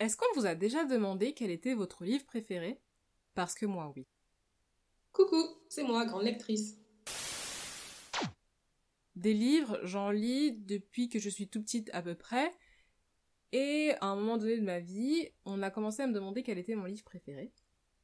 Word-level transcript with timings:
Est-ce 0.00 0.16
qu'on 0.16 0.32
vous 0.36 0.46
a 0.46 0.54
déjà 0.54 0.84
demandé 0.84 1.34
quel 1.34 1.50
était 1.50 1.74
votre 1.74 2.04
livre 2.04 2.24
préféré? 2.24 2.80
Parce 3.34 3.54
que 3.54 3.66
moi, 3.66 3.92
oui. 3.96 4.06
Coucou, 5.12 5.44
c'est 5.68 5.82
moi, 5.82 6.06
grande 6.06 6.22
lectrice. 6.22 6.76
Des 9.16 9.34
livres, 9.34 9.80
j'en 9.82 10.10
lis 10.10 10.52
depuis 10.52 11.08
que 11.08 11.18
je 11.18 11.28
suis 11.28 11.48
tout 11.48 11.60
petite 11.60 11.90
à 11.92 12.02
peu 12.02 12.14
près. 12.14 12.52
Et 13.50 13.92
à 14.00 14.06
un 14.06 14.14
moment 14.14 14.38
donné 14.38 14.56
de 14.56 14.64
ma 14.64 14.78
vie, 14.78 15.28
on 15.44 15.62
a 15.62 15.70
commencé 15.70 16.02
à 16.02 16.06
me 16.06 16.12
demander 16.12 16.44
quel 16.44 16.58
était 16.58 16.76
mon 16.76 16.84
livre 16.84 17.02
préféré. 17.02 17.52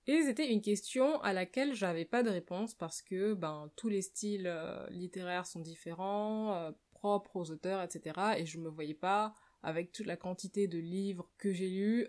Et 0.09 0.23
c'était 0.23 0.51
une 0.51 0.63
question 0.63 1.21
à 1.23 1.33
laquelle 1.33 1.75
j'avais 1.75 2.05
pas 2.05 2.25
de 2.25 2.31
réponse 2.31 2.75
parce 2.75 3.03
que 3.03 3.35
ben 3.35 3.71
tous 3.77 3.89
les 3.89 4.03
styles 4.03 4.47
euh, 4.47 4.85
littéraires 4.91 5.47
sont 5.47 5.61
différents, 5.61 6.55
euh, 6.55 6.73
propres 6.93 7.37
aux 7.37 7.51
auteurs, 7.53 7.83
etc. 7.83 8.35
Et 8.39 8.47
je 8.47 8.59
me 8.59 8.69
voyais 8.69 8.95
pas 8.95 9.35
avec 9.65 9.93
toute 9.93 10.07
la 10.07 10.17
quantité 10.17 10.69
de 10.69 10.79
livres 10.79 11.31
que 11.39 11.53
j'ai 11.53 11.69
lus 11.69 12.07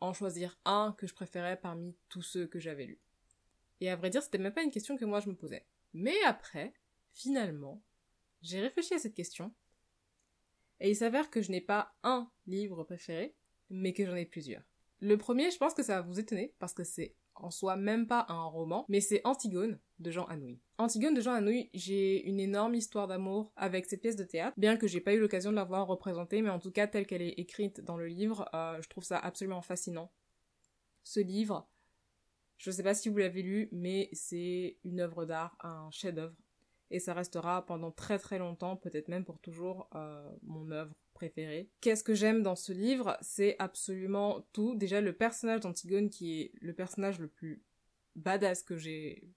en 0.00 0.12
choisir 0.12 0.58
un 0.64 0.94
que 0.98 1.06
je 1.06 1.14
préférais 1.14 1.58
parmi 1.58 1.96
tous 2.08 2.22
ceux 2.22 2.46
que 2.46 2.58
j'avais 2.58 2.86
lus. 2.86 3.00
Et 3.80 3.90
à 3.90 3.96
vrai 3.96 4.10
dire, 4.10 4.22
c'était 4.22 4.38
même 4.38 4.52
pas 4.52 4.62
une 4.62 4.70
question 4.70 4.96
que 4.96 5.04
moi 5.04 5.20
je 5.20 5.28
me 5.28 5.36
posais. 5.36 5.66
Mais 5.94 6.16
après, 6.24 6.74
finalement, 7.12 7.82
j'ai 8.42 8.60
réfléchi 8.60 8.94
à 8.94 8.98
cette 8.98 9.14
question 9.14 9.54
et 10.80 10.90
il 10.90 10.96
s'avère 10.96 11.30
que 11.30 11.40
je 11.40 11.50
n'ai 11.50 11.60
pas 11.60 11.94
un 12.02 12.30
livre 12.46 12.84
préféré, 12.84 13.34
mais 13.70 13.92
que 13.92 14.04
j'en 14.04 14.14
ai 14.14 14.26
plusieurs. 14.26 14.62
Le 15.00 15.16
premier, 15.16 15.50
je 15.50 15.58
pense 15.58 15.74
que 15.74 15.82
ça 15.82 16.00
va 16.00 16.06
vous 16.06 16.20
étonner, 16.20 16.54
parce 16.58 16.74
que 16.74 16.84
c'est 16.84 17.14
en 17.42 17.50
soi 17.50 17.76
même 17.76 18.06
pas 18.06 18.26
un 18.28 18.44
roman, 18.44 18.84
mais 18.88 19.00
c'est 19.00 19.20
Antigone 19.24 19.78
de 19.98 20.10
Jean 20.10 20.24
Anouilh. 20.24 20.60
Antigone 20.78 21.14
de 21.14 21.20
Jean 21.20 21.32
Anouilh, 21.32 21.70
j'ai 21.74 22.26
une 22.26 22.40
énorme 22.40 22.74
histoire 22.74 23.08
d'amour 23.08 23.52
avec 23.56 23.86
cette 23.86 24.02
pièce 24.02 24.16
de 24.16 24.24
théâtre, 24.24 24.54
bien 24.58 24.76
que 24.76 24.86
j'ai 24.86 25.00
pas 25.00 25.14
eu 25.14 25.20
l'occasion 25.20 25.50
de 25.50 25.56
la 25.56 25.64
voir 25.64 25.86
représentée, 25.86 26.42
mais 26.42 26.50
en 26.50 26.58
tout 26.58 26.70
cas 26.70 26.86
telle 26.86 27.06
qu'elle 27.06 27.22
est 27.22 27.38
écrite 27.38 27.80
dans 27.80 27.96
le 27.96 28.06
livre, 28.06 28.48
euh, 28.54 28.80
je 28.82 28.88
trouve 28.88 29.04
ça 29.04 29.18
absolument 29.18 29.62
fascinant. 29.62 30.10
Ce 31.02 31.20
livre, 31.20 31.68
je 32.58 32.70
sais 32.70 32.82
pas 32.82 32.94
si 32.94 33.08
vous 33.08 33.18
l'avez 33.18 33.42
lu, 33.42 33.68
mais 33.72 34.08
c'est 34.12 34.78
une 34.84 35.00
œuvre 35.00 35.24
d'art, 35.24 35.56
un 35.62 35.90
chef-d'œuvre 35.90 36.36
et 36.90 37.00
ça 37.00 37.14
restera 37.14 37.64
pendant 37.66 37.90
très 37.90 38.18
très 38.18 38.38
longtemps, 38.38 38.76
peut-être 38.76 39.08
même 39.08 39.24
pour 39.24 39.38
toujours, 39.40 39.88
euh, 39.94 40.30
mon 40.42 40.70
œuvre 40.70 40.92
préférée. 41.16 41.70
Qu'est-ce 41.80 42.04
que 42.04 42.14
j'aime 42.14 42.42
dans 42.42 42.54
ce 42.56 42.72
livre? 42.72 43.16
C'est 43.20 43.56
absolument 43.58 44.46
tout. 44.52 44.74
Déjà 44.76 45.00
le 45.00 45.12
personnage 45.12 45.60
d'Antigone 45.60 46.10
qui 46.10 46.40
est 46.40 46.52
le 46.60 46.72
personnage 46.72 47.18
le 47.18 47.28
plus 47.28 47.64
badass 48.14 48.62
que 48.62 48.76
j'ai 48.76 49.28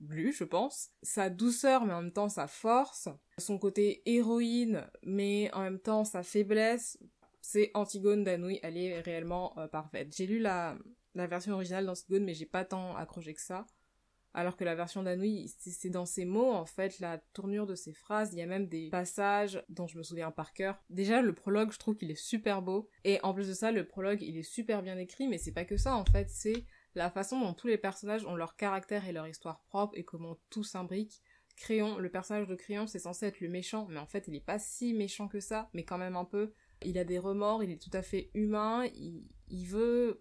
lu, 0.00 0.32
je 0.32 0.44
pense. 0.44 0.90
Sa 1.02 1.30
douceur, 1.30 1.84
mais 1.84 1.92
en 1.92 2.02
même 2.02 2.12
temps 2.12 2.28
sa 2.28 2.46
force. 2.46 3.08
Son 3.38 3.58
côté 3.58 4.02
héroïne, 4.06 4.86
mais 5.02 5.50
en 5.52 5.62
même 5.62 5.80
temps 5.80 6.04
sa 6.04 6.22
faiblesse. 6.22 6.98
C'est 7.40 7.70
Antigone 7.74 8.24
d'Anouilh, 8.24 8.60
elle 8.62 8.76
est 8.76 9.00
réellement 9.00 9.56
euh, 9.58 9.68
parfaite. 9.68 10.14
J'ai 10.14 10.26
lu 10.26 10.38
la, 10.38 10.76
la 11.14 11.26
version 11.26 11.54
originale 11.54 11.86
d'Antigone, 11.86 12.24
mais 12.24 12.34
j'ai 12.34 12.46
pas 12.46 12.64
tant 12.64 12.96
accroché 12.96 13.32
que 13.32 13.40
ça 13.40 13.66
alors 14.34 14.56
que 14.56 14.64
la 14.64 14.74
version 14.74 15.02
d'Anoui, 15.02 15.52
c'est 15.58 15.90
dans 15.90 16.06
ses 16.06 16.24
mots, 16.24 16.52
en 16.52 16.66
fait, 16.66 17.00
la 17.00 17.18
tournure 17.32 17.66
de 17.66 17.74
ses 17.74 17.92
phrases, 17.92 18.32
il 18.32 18.38
y 18.38 18.42
a 18.42 18.46
même 18.46 18.68
des 18.68 18.88
passages 18.90 19.64
dont 19.68 19.86
je 19.86 19.98
me 19.98 20.02
souviens 20.02 20.30
par 20.30 20.52
cœur. 20.52 20.82
Déjà, 20.90 21.22
le 21.22 21.34
prologue, 21.34 21.72
je 21.72 21.78
trouve 21.78 21.96
qu'il 21.96 22.10
est 22.10 22.20
super 22.20 22.62
beau, 22.62 22.88
et 23.04 23.20
en 23.22 23.34
plus 23.34 23.48
de 23.48 23.54
ça, 23.54 23.72
le 23.72 23.86
prologue, 23.86 24.22
il 24.22 24.36
est 24.36 24.42
super 24.42 24.82
bien 24.82 24.98
écrit, 24.98 25.28
mais 25.28 25.38
c'est 25.38 25.52
pas 25.52 25.64
que 25.64 25.76
ça, 25.76 25.96
en 25.96 26.04
fait, 26.04 26.28
c'est 26.30 26.64
la 26.94 27.10
façon 27.10 27.40
dont 27.40 27.54
tous 27.54 27.68
les 27.68 27.78
personnages 27.78 28.24
ont 28.26 28.36
leur 28.36 28.56
caractère 28.56 29.06
et 29.08 29.12
leur 29.12 29.26
histoire 29.26 29.62
propre, 29.64 29.96
et 29.96 30.04
comment 30.04 30.38
tout 30.50 30.64
s'imbrique. 30.64 31.22
Crayon, 31.56 31.98
le 31.98 32.08
personnage 32.08 32.46
de 32.46 32.54
Crayon, 32.54 32.86
c'est 32.86 33.00
censé 33.00 33.26
être 33.26 33.40
le 33.40 33.48
méchant, 33.48 33.86
mais 33.90 33.98
en 33.98 34.06
fait, 34.06 34.28
il 34.28 34.34
est 34.34 34.40
pas 34.40 34.58
si 34.58 34.94
méchant 34.94 35.26
que 35.26 35.40
ça, 35.40 35.68
mais 35.72 35.84
quand 35.84 35.98
même 35.98 36.16
un 36.16 36.24
peu. 36.24 36.54
Il 36.82 36.96
a 36.98 37.04
des 37.04 37.18
remords, 37.18 37.64
il 37.64 37.70
est 37.72 37.82
tout 37.82 37.90
à 37.92 38.02
fait 38.02 38.30
humain, 38.34 38.84
il, 38.94 39.26
il 39.48 39.66
veut 39.66 40.20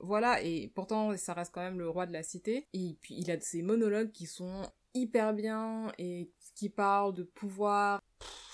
voilà, 0.00 0.42
et 0.42 0.68
pourtant 0.74 1.16
ça 1.16 1.34
reste 1.34 1.52
quand 1.52 1.60
même 1.60 1.78
le 1.78 1.88
roi 1.88 2.06
de 2.06 2.12
la 2.12 2.22
cité. 2.22 2.66
Et 2.72 2.96
puis 3.00 3.14
il 3.18 3.30
a 3.30 3.40
ces 3.40 3.62
monologues 3.62 4.12
qui 4.12 4.26
sont 4.26 4.62
hyper 4.94 5.34
bien 5.34 5.92
et 5.98 6.30
qui 6.54 6.68
parlent 6.68 7.14
de 7.14 7.22
pouvoir. 7.22 8.00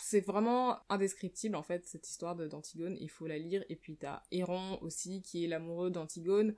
C'est 0.03 0.21
vraiment 0.21 0.79
indescriptible 0.89 1.57
en 1.57 1.63
fait 1.63 1.87
cette 1.87 2.09
histoire 2.09 2.37
d'Antigone, 2.37 2.97
il 3.01 3.11
faut 3.11 3.27
la 3.27 3.39
lire. 3.39 3.65
Et 3.69 3.77
puis 3.77 3.97
t'as 3.97 4.23
Héron 4.31 4.79
aussi 4.81 5.23
qui 5.23 5.45
est 5.45 5.49
l'amoureux 5.49 5.91
d'Antigone, 5.91 6.55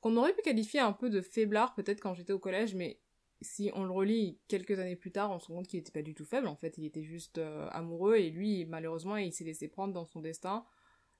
qu'on 0.00 0.16
aurait 0.16 0.34
pu 0.34 0.42
qualifier 0.42 0.80
un 0.80 0.92
peu 0.92 1.10
de 1.10 1.20
faiblard 1.20 1.74
peut-être 1.74 2.00
quand 2.00 2.14
j'étais 2.14 2.32
au 2.32 2.38
collège, 2.38 2.74
mais 2.74 3.00
si 3.42 3.70
on 3.74 3.84
le 3.84 3.90
relit 3.90 4.38
quelques 4.48 4.78
années 4.78 4.96
plus 4.96 5.12
tard, 5.12 5.30
on 5.30 5.38
se 5.38 5.48
rend 5.48 5.56
compte 5.56 5.68
qu'il 5.68 5.78
était 5.78 5.92
pas 5.92 6.02
du 6.02 6.14
tout 6.14 6.24
faible 6.24 6.46
en 6.46 6.56
fait, 6.56 6.78
il 6.78 6.84
était 6.84 7.02
juste 7.02 7.38
euh, 7.38 7.68
amoureux 7.70 8.16
et 8.16 8.30
lui 8.30 8.64
malheureusement 8.64 9.16
il 9.16 9.32
s'est 9.32 9.44
laissé 9.44 9.68
prendre 9.68 9.92
dans 9.92 10.06
son 10.06 10.20
destin 10.20 10.64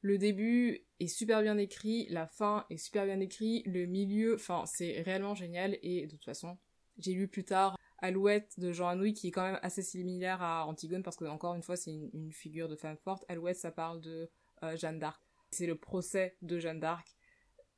le 0.07 0.19
début 0.19 0.87
est 1.01 1.09
super 1.09 1.43
bien 1.43 1.59
écrit, 1.59 2.07
la 2.11 2.29
fin 2.29 2.65
est 2.71 2.77
super 2.77 3.07
bien 3.07 3.19
écrit, 3.19 3.65
le 3.67 3.87
milieu, 3.87 4.37
enfin 4.37 4.63
c'est 4.65 5.03
réellement 5.03 5.35
génial 5.35 5.77
et 5.83 6.07
de 6.07 6.13
toute 6.13 6.25
façon, 6.25 6.59
j'ai 6.97 7.13
lu 7.13 7.27
plus 7.27 7.45
tard 7.45 7.77
Alouette 7.99 8.55
de 8.61 8.71
Jean 8.71 8.87
Anouilh 8.87 9.15
qui 9.15 9.29
est 9.29 9.31
quand 9.33 9.43
même 9.43 9.59
assez 9.63 9.83
similaire 9.83 10.41
à 10.43 10.65
Antigone 10.67 11.03
parce 11.03 11.17
que 11.17 11.25
encore 11.25 11.57
une 11.57 11.63
fois 11.65 11.77
c'est 11.77 11.91
une, 11.91 12.31
figure 12.31 12.69
de 12.69 12.77
femme 12.77 12.97
forte. 12.97 13.25
Alouette 13.29 13.57
ça 13.57 13.73
parle 13.73 14.01
de 14.01 14.31
euh, 14.63 14.77
Jeanne 14.77 15.01
d'Arc. 15.01 15.21
C'est 15.51 15.67
le 15.67 15.75
procès 15.75 16.37
de 16.41 16.61
Jeanne 16.61 16.79
d'Arc. 16.79 17.17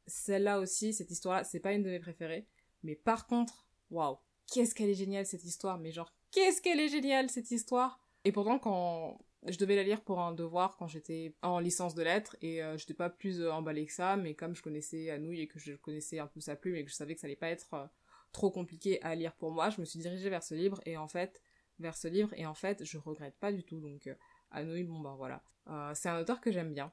Celle-là 0.06 0.58
aussi, 0.58 0.92
cette 0.92 1.10
histoire-là, 1.10 1.44
c'est 1.44 1.60
pas 1.60 1.72
une 1.72 1.82
de 1.82 1.90
mes 1.90 2.00
préférées. 2.00 2.46
Mais 2.82 2.94
par 2.94 3.26
contre, 3.26 3.66
waouh, 3.90 4.18
qu'est-ce 4.52 4.74
qu'elle 4.74 4.90
est 4.90 4.94
géniale 4.94 5.24
cette 5.24 5.44
histoire, 5.44 5.78
mais 5.78 5.92
genre, 5.92 6.12
qu'est-ce 6.30 6.60
qu'elle 6.60 6.80
est 6.80 6.88
géniale 6.88 7.30
cette 7.30 7.50
histoire 7.50 8.00
Et 8.24 8.32
pourtant 8.32 8.58
quand 8.58 9.18
je 9.50 9.58
devais 9.58 9.76
la 9.76 9.82
lire 9.82 10.02
pour 10.02 10.20
un 10.20 10.32
devoir 10.32 10.76
quand 10.76 10.86
j'étais 10.86 11.34
en 11.42 11.58
licence 11.58 11.94
de 11.94 12.02
lettres 12.02 12.36
et 12.40 12.62
euh, 12.62 12.76
je 12.76 12.84
n'étais 12.84 12.94
pas 12.94 13.10
plus 13.10 13.40
euh, 13.40 13.52
emballée 13.52 13.86
que 13.86 13.92
ça, 13.92 14.16
mais 14.16 14.34
comme 14.34 14.54
je 14.54 14.62
connaissais 14.62 15.10
Anouilh 15.10 15.40
et 15.40 15.46
que 15.46 15.58
je 15.58 15.74
connaissais 15.74 16.18
un 16.18 16.26
peu 16.26 16.40
sa 16.40 16.56
plume 16.56 16.76
et 16.76 16.84
que 16.84 16.90
je 16.90 16.94
savais 16.94 17.14
que 17.14 17.20
ça 17.20 17.26
allait 17.26 17.36
pas 17.36 17.48
être 17.48 17.74
euh, 17.74 17.86
trop 18.32 18.50
compliqué 18.50 19.02
à 19.02 19.14
lire 19.14 19.34
pour 19.34 19.50
moi, 19.50 19.70
je 19.70 19.80
me 19.80 19.86
suis 19.86 19.98
dirigée 19.98 20.30
vers 20.30 20.42
ce 20.42 20.54
livre 20.54 20.80
et 20.86 20.96
en 20.96 21.08
fait, 21.08 21.42
vers 21.78 21.96
ce 21.96 22.08
livre 22.08 22.32
et 22.34 22.46
en 22.46 22.54
fait, 22.54 22.84
je 22.84 22.98
regrette 22.98 23.36
pas 23.38 23.52
du 23.52 23.64
tout. 23.64 23.80
Donc 23.80 24.08
Anouilh, 24.50 24.84
bon 24.84 25.00
ben 25.00 25.14
voilà, 25.14 25.42
c'est 25.94 26.08
un 26.08 26.20
auteur 26.20 26.40
que 26.40 26.50
j'aime 26.50 26.74
bien, 26.74 26.92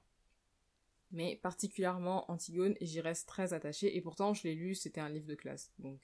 mais 1.12 1.36
particulièrement 1.36 2.30
Antigone 2.32 2.76
et 2.80 2.86
j'y 2.86 3.02
reste 3.02 3.28
très 3.28 3.54
attachée 3.54 3.96
et 3.96 4.02
pourtant 4.02 4.34
je 4.34 4.44
l'ai 4.44 4.56
lu, 4.56 4.76
c'était 4.76 5.02
un 5.02 5.10
livre 5.10 5.28
de 5.28 5.36
classe. 5.36 5.72
Donc 5.80 6.00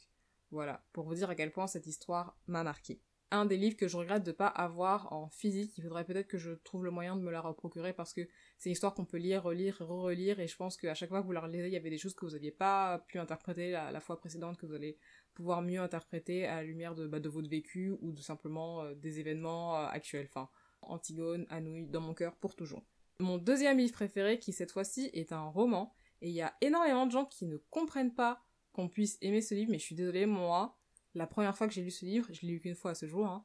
voilà, 0.49 0.83
pour 0.91 1.05
vous 1.05 1.15
dire 1.15 1.29
à 1.29 1.35
quel 1.35 1.51
point 1.51 1.67
cette 1.67 1.87
histoire 1.87 2.37
m'a 2.47 2.63
marqué 2.63 2.99
un 3.31 3.45
des 3.45 3.57
livres 3.57 3.77
que 3.77 3.87
je 3.87 3.97
regrette 3.97 4.23
de 4.23 4.31
pas 4.31 4.47
avoir 4.47 5.11
en 5.13 5.29
physique. 5.29 5.77
Il 5.77 5.83
faudrait 5.83 6.03
peut-être 6.03 6.27
que 6.27 6.37
je 6.37 6.51
trouve 6.51 6.83
le 6.83 6.91
moyen 6.91 7.15
de 7.15 7.21
me 7.21 7.31
la 7.31 7.41
reprocurer 7.41 7.93
parce 7.93 8.13
que 8.13 8.21
c'est 8.57 8.69
une 8.69 8.73
histoire 8.73 8.93
qu'on 8.93 9.05
peut 9.05 9.17
lire, 9.17 9.43
relire, 9.43 9.77
re-relire 9.79 10.39
et 10.39 10.47
je 10.47 10.55
pense 10.55 10.77
qu'à 10.77 10.93
chaque 10.93 11.09
fois 11.09 11.21
que 11.21 11.25
vous 11.25 11.31
la 11.31 11.41
relisez, 11.41 11.67
il 11.67 11.73
y 11.73 11.77
avait 11.77 11.89
des 11.89 11.97
choses 11.97 12.13
que 12.13 12.25
vous 12.25 12.33
n'aviez 12.33 12.51
pas 12.51 12.99
pu 13.07 13.17
interpréter 13.19 13.71
la, 13.71 13.99
fois 14.01 14.19
précédente 14.19 14.57
que 14.57 14.65
vous 14.65 14.73
allez 14.73 14.97
pouvoir 15.33 15.61
mieux 15.61 15.79
interpréter 15.79 16.45
à 16.45 16.55
la 16.55 16.63
lumière 16.63 16.93
de, 16.93 17.07
bah, 17.07 17.19
de 17.19 17.29
votre 17.29 17.49
vécu 17.49 17.95
ou 18.01 18.11
de 18.11 18.21
simplement 18.21 18.83
euh, 18.83 18.93
des 18.95 19.19
événements 19.19 19.77
euh, 19.77 19.87
actuels. 19.87 20.27
Enfin, 20.29 20.49
Antigone, 20.81 21.45
Anouilh, 21.49 21.87
dans 21.87 22.01
mon 22.01 22.13
cœur 22.13 22.35
pour 22.35 22.55
toujours. 22.55 22.83
Mon 23.19 23.37
deuxième 23.37 23.77
livre 23.77 23.93
préféré 23.93 24.39
qui 24.39 24.51
cette 24.51 24.71
fois-ci 24.71 25.09
est 25.13 25.31
un 25.31 25.45
roman 25.45 25.93
et 26.21 26.29
il 26.29 26.35
y 26.35 26.41
a 26.41 26.53
énormément 26.59 27.05
de 27.05 27.11
gens 27.11 27.25
qui 27.25 27.45
ne 27.45 27.57
comprennent 27.69 28.13
pas 28.13 28.43
qu'on 28.73 28.89
puisse 28.89 29.17
aimer 29.21 29.41
ce 29.41 29.55
livre 29.55 29.71
mais 29.71 29.79
je 29.79 29.85
suis 29.85 29.95
désolée, 29.95 30.25
moi, 30.25 30.77
la 31.13 31.27
première 31.27 31.55
fois 31.55 31.67
que 31.67 31.73
j'ai 31.73 31.81
lu 31.81 31.91
ce 31.91 32.05
livre, 32.05 32.27
je 32.31 32.41
l'ai 32.41 32.53
lu 32.53 32.59
qu'une 32.59 32.75
fois 32.75 32.91
à 32.91 32.95
ce 32.95 33.05
jour, 33.05 33.25
hein, 33.25 33.43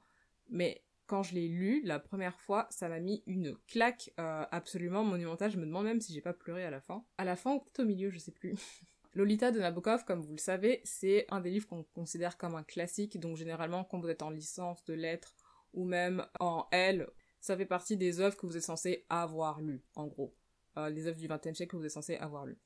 mais 0.48 0.82
quand 1.06 1.22
je 1.22 1.34
l'ai 1.34 1.48
lu 1.48 1.82
la 1.84 1.98
première 1.98 2.38
fois, 2.40 2.66
ça 2.70 2.88
m'a 2.88 3.00
mis 3.00 3.22
une 3.26 3.56
claque 3.68 4.12
euh, 4.18 4.44
absolument 4.50 5.04
monumentale. 5.04 5.50
Je 5.50 5.58
me 5.58 5.66
demande 5.66 5.84
même 5.84 6.00
si 6.00 6.12
j'ai 6.12 6.20
pas 6.20 6.32
pleuré 6.32 6.64
à 6.64 6.70
la 6.70 6.80
fin. 6.80 7.04
À 7.16 7.24
la 7.24 7.36
fin 7.36 7.54
ou 7.54 7.60
peut-être 7.60 7.80
au 7.80 7.84
milieu, 7.84 8.10
je 8.10 8.18
sais 8.18 8.32
plus. 8.32 8.54
Lolita 9.14 9.50
de 9.50 9.60
Nabokov, 9.60 10.04
comme 10.04 10.20
vous 10.20 10.32
le 10.32 10.38
savez, 10.38 10.80
c'est 10.84 11.26
un 11.30 11.40
des 11.40 11.50
livres 11.50 11.66
qu'on 11.66 11.84
considère 11.84 12.36
comme 12.36 12.54
un 12.54 12.62
classique, 12.62 13.18
donc 13.18 13.36
généralement 13.36 13.84
quand 13.84 13.98
vous 13.98 14.08
êtes 14.08 14.22
en 14.22 14.30
licence 14.30 14.84
de 14.84 14.94
lettres 14.94 15.34
ou 15.72 15.84
même 15.84 16.26
en 16.38 16.66
L, 16.70 17.08
ça 17.40 17.56
fait 17.56 17.66
partie 17.66 17.96
des 17.96 18.20
œuvres 18.20 18.36
que 18.36 18.44
vous 18.44 18.56
êtes 18.56 18.62
censé 18.62 19.06
avoir 19.08 19.60
lues, 19.60 19.82
en 19.94 20.06
gros. 20.06 20.34
Euh, 20.76 20.90
les 20.90 21.06
œuvres 21.06 21.18
du 21.18 21.28
XXe 21.28 21.56
siècle 21.56 21.70
que 21.72 21.76
vous 21.76 21.86
êtes 21.86 21.92
censé 21.92 22.16
avoir 22.16 22.44
lues. 22.44 22.58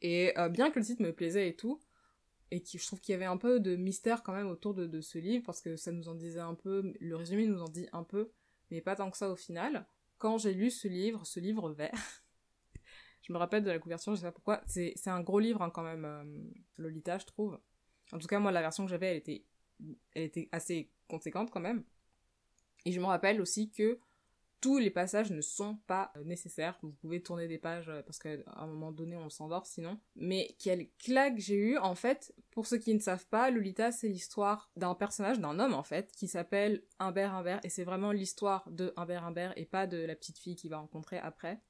Et 0.00 0.38
euh, 0.38 0.48
bien 0.48 0.70
que 0.70 0.78
le 0.78 0.84
titre 0.84 1.02
me 1.02 1.12
plaisait 1.12 1.48
et 1.48 1.56
tout, 1.56 1.80
et 2.50 2.62
qui, 2.62 2.78
je 2.78 2.86
trouve 2.86 3.00
qu'il 3.00 3.12
y 3.12 3.16
avait 3.16 3.24
un 3.24 3.36
peu 3.36 3.60
de 3.60 3.76
mystère 3.76 4.22
quand 4.22 4.32
même 4.32 4.48
autour 4.48 4.74
de, 4.74 5.00
ce 5.00 5.18
livre 5.18 5.44
parce 5.44 5.60
que 5.60 5.76
ça 5.76 5.92
nous 5.92 6.08
en 6.08 6.14
disait 6.14 6.40
un 6.40 6.54
peu, 6.54 6.92
le 7.00 7.16
résumé 7.16 7.46
nous 7.46 7.60
en 7.60 7.68
dit 7.68 7.88
un 7.92 8.04
peu, 8.04 8.30
mais 8.70 8.80
pas 8.80 8.96
tant 8.96 9.10
que 9.10 9.16
ça 9.16 9.30
au 9.30 9.36
final. 9.36 9.86
Quand 10.18 10.38
j'ai 10.38 10.54
lu 10.54 10.70
ce 10.70 10.88
livre, 10.88 11.26
ce 11.26 11.40
livre 11.40 11.70
vert, 11.70 11.92
je 13.22 13.32
me 13.32 13.38
rappelle 13.38 13.64
de 13.64 13.70
la 13.70 13.78
couverture, 13.78 14.14
je 14.14 14.20
sais 14.20 14.26
pas 14.26 14.32
pourquoi, 14.32 14.62
c'est, 14.66 14.92
c'est 14.96 15.10
un 15.10 15.22
gros 15.22 15.40
livre 15.40 15.62
hein, 15.62 15.70
quand 15.70 15.82
même, 15.82 16.04
euh, 16.04 16.24
Lolita, 16.76 17.18
je 17.18 17.26
trouve. 17.26 17.58
En 18.12 18.18
tout 18.18 18.28
cas, 18.28 18.38
moi, 18.38 18.52
la 18.52 18.60
version 18.60 18.84
que 18.84 18.90
j'avais, 18.90 19.10
elle 19.10 19.16
était, 19.16 19.44
elle 20.14 20.22
était 20.22 20.48
assez 20.52 20.90
conséquente 21.08 21.50
quand 21.50 21.60
même. 21.60 21.84
Et 22.84 22.92
je 22.92 23.00
me 23.00 23.06
rappelle 23.06 23.40
aussi 23.40 23.70
que 23.70 23.98
tous 24.60 24.78
les 24.78 24.90
passages 24.90 25.30
ne 25.30 25.40
sont 25.40 25.76
pas 25.86 26.12
euh, 26.16 26.24
nécessaires. 26.24 26.78
Vous 26.82 26.92
pouvez 26.92 27.22
tourner 27.22 27.48
des 27.48 27.58
pages 27.58 27.88
euh, 27.88 28.02
parce 28.02 28.18
qu'à 28.18 28.36
un 28.46 28.66
moment 28.66 28.92
donné 28.92 29.16
on 29.16 29.28
s'endort 29.28 29.66
sinon. 29.66 29.98
Mais 30.14 30.56
quelle 30.58 30.88
claque 30.98 31.38
j'ai 31.38 31.56
eu 31.56 31.78
en 31.78 31.94
fait. 31.94 32.34
Pour 32.50 32.66
ceux 32.66 32.78
qui 32.78 32.94
ne 32.94 33.00
savent 33.00 33.26
pas, 33.26 33.50
Lolita 33.50 33.92
c'est 33.92 34.08
l'histoire 34.08 34.70
d'un 34.76 34.94
personnage, 34.94 35.40
d'un 35.40 35.58
homme 35.58 35.74
en 35.74 35.82
fait, 35.82 36.10
qui 36.12 36.28
s'appelle 36.28 36.82
Humbert 36.98 37.34
Humbert 37.34 37.60
et 37.64 37.68
c'est 37.68 37.84
vraiment 37.84 38.12
l'histoire 38.12 38.68
de 38.70 38.92
Humbert 38.96 39.24
Humbert 39.24 39.52
et 39.56 39.66
pas 39.66 39.86
de 39.86 39.98
la 39.98 40.16
petite 40.16 40.38
fille 40.38 40.56
qu'il 40.56 40.70
va 40.70 40.78
rencontrer 40.78 41.18
après, 41.18 41.60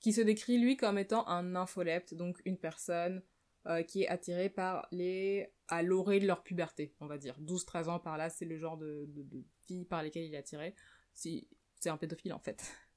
qui 0.00 0.12
se 0.12 0.20
décrit 0.20 0.58
lui 0.58 0.76
comme 0.76 0.98
étant 0.98 1.26
un 1.28 1.42
nympholepte, 1.42 2.14
donc 2.14 2.40
une 2.44 2.58
personne 2.58 3.22
euh, 3.68 3.84
qui 3.84 4.02
est 4.02 4.08
attirée 4.08 4.48
par 4.48 4.88
les 4.90 5.52
à 5.68 5.82
l'orée 5.82 6.18
de 6.18 6.26
leur 6.26 6.42
puberté, 6.42 6.96
on 6.98 7.06
va 7.06 7.16
dire. 7.16 7.38
12-13 7.40 7.88
ans 7.88 8.00
par 8.00 8.18
là, 8.18 8.28
c'est 8.28 8.44
le 8.44 8.56
genre 8.56 8.76
de, 8.76 9.04
de, 9.06 9.44
filles 9.66 9.84
par 9.84 10.02
lesquelles 10.02 10.24
il 10.24 10.34
est 10.34 10.38
attiré. 10.38 10.74
C'est 11.82 11.90
un 11.90 11.96
pédophile 11.96 12.32
en 12.32 12.38
fait. 12.38 12.62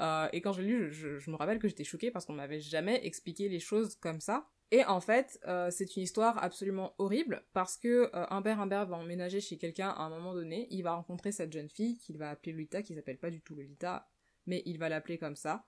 Euh, 0.00 0.28
et 0.32 0.40
quand 0.40 0.52
je 0.52 0.62
l'ai 0.62 0.68
lu, 0.68 0.92
je, 0.92 1.28
me 1.28 1.34
rappelle 1.34 1.58
que 1.58 1.66
j'étais 1.66 1.82
choquée 1.82 2.12
parce 2.12 2.24
qu'on 2.24 2.32
m'avait 2.32 2.60
jamais 2.60 3.04
expliqué 3.04 3.48
les 3.48 3.58
choses 3.58 3.96
comme 3.96 4.20
ça. 4.20 4.48
Et 4.70 4.84
en 4.84 5.00
fait, 5.00 5.40
euh, 5.48 5.72
c'est 5.72 5.96
une 5.96 6.04
histoire 6.04 6.40
absolument 6.40 6.94
horrible 6.98 7.42
parce 7.52 7.76
que 7.76 8.08
euh, 8.14 8.26
Humbert 8.30 8.60
Humbert 8.60 8.86
va 8.86 8.96
emménager 8.96 9.40
chez 9.40 9.58
quelqu'un 9.58 9.88
à 9.88 10.02
un 10.02 10.08
moment 10.08 10.34
donné. 10.34 10.68
Il 10.70 10.84
va 10.84 10.94
rencontrer 10.94 11.32
cette 11.32 11.52
jeune 11.52 11.68
fille 11.68 11.98
qu'il 11.98 12.16
va 12.16 12.30
appeler 12.30 12.52
Lolita, 12.52 12.80
qui 12.84 12.94
s'appelle 12.94 13.18
pas 13.18 13.30
du 13.30 13.40
tout 13.40 13.56
Lolita, 13.56 14.08
mais 14.46 14.62
il 14.66 14.78
va 14.78 14.88
l'appeler 14.88 15.18
comme 15.18 15.34
ça 15.34 15.66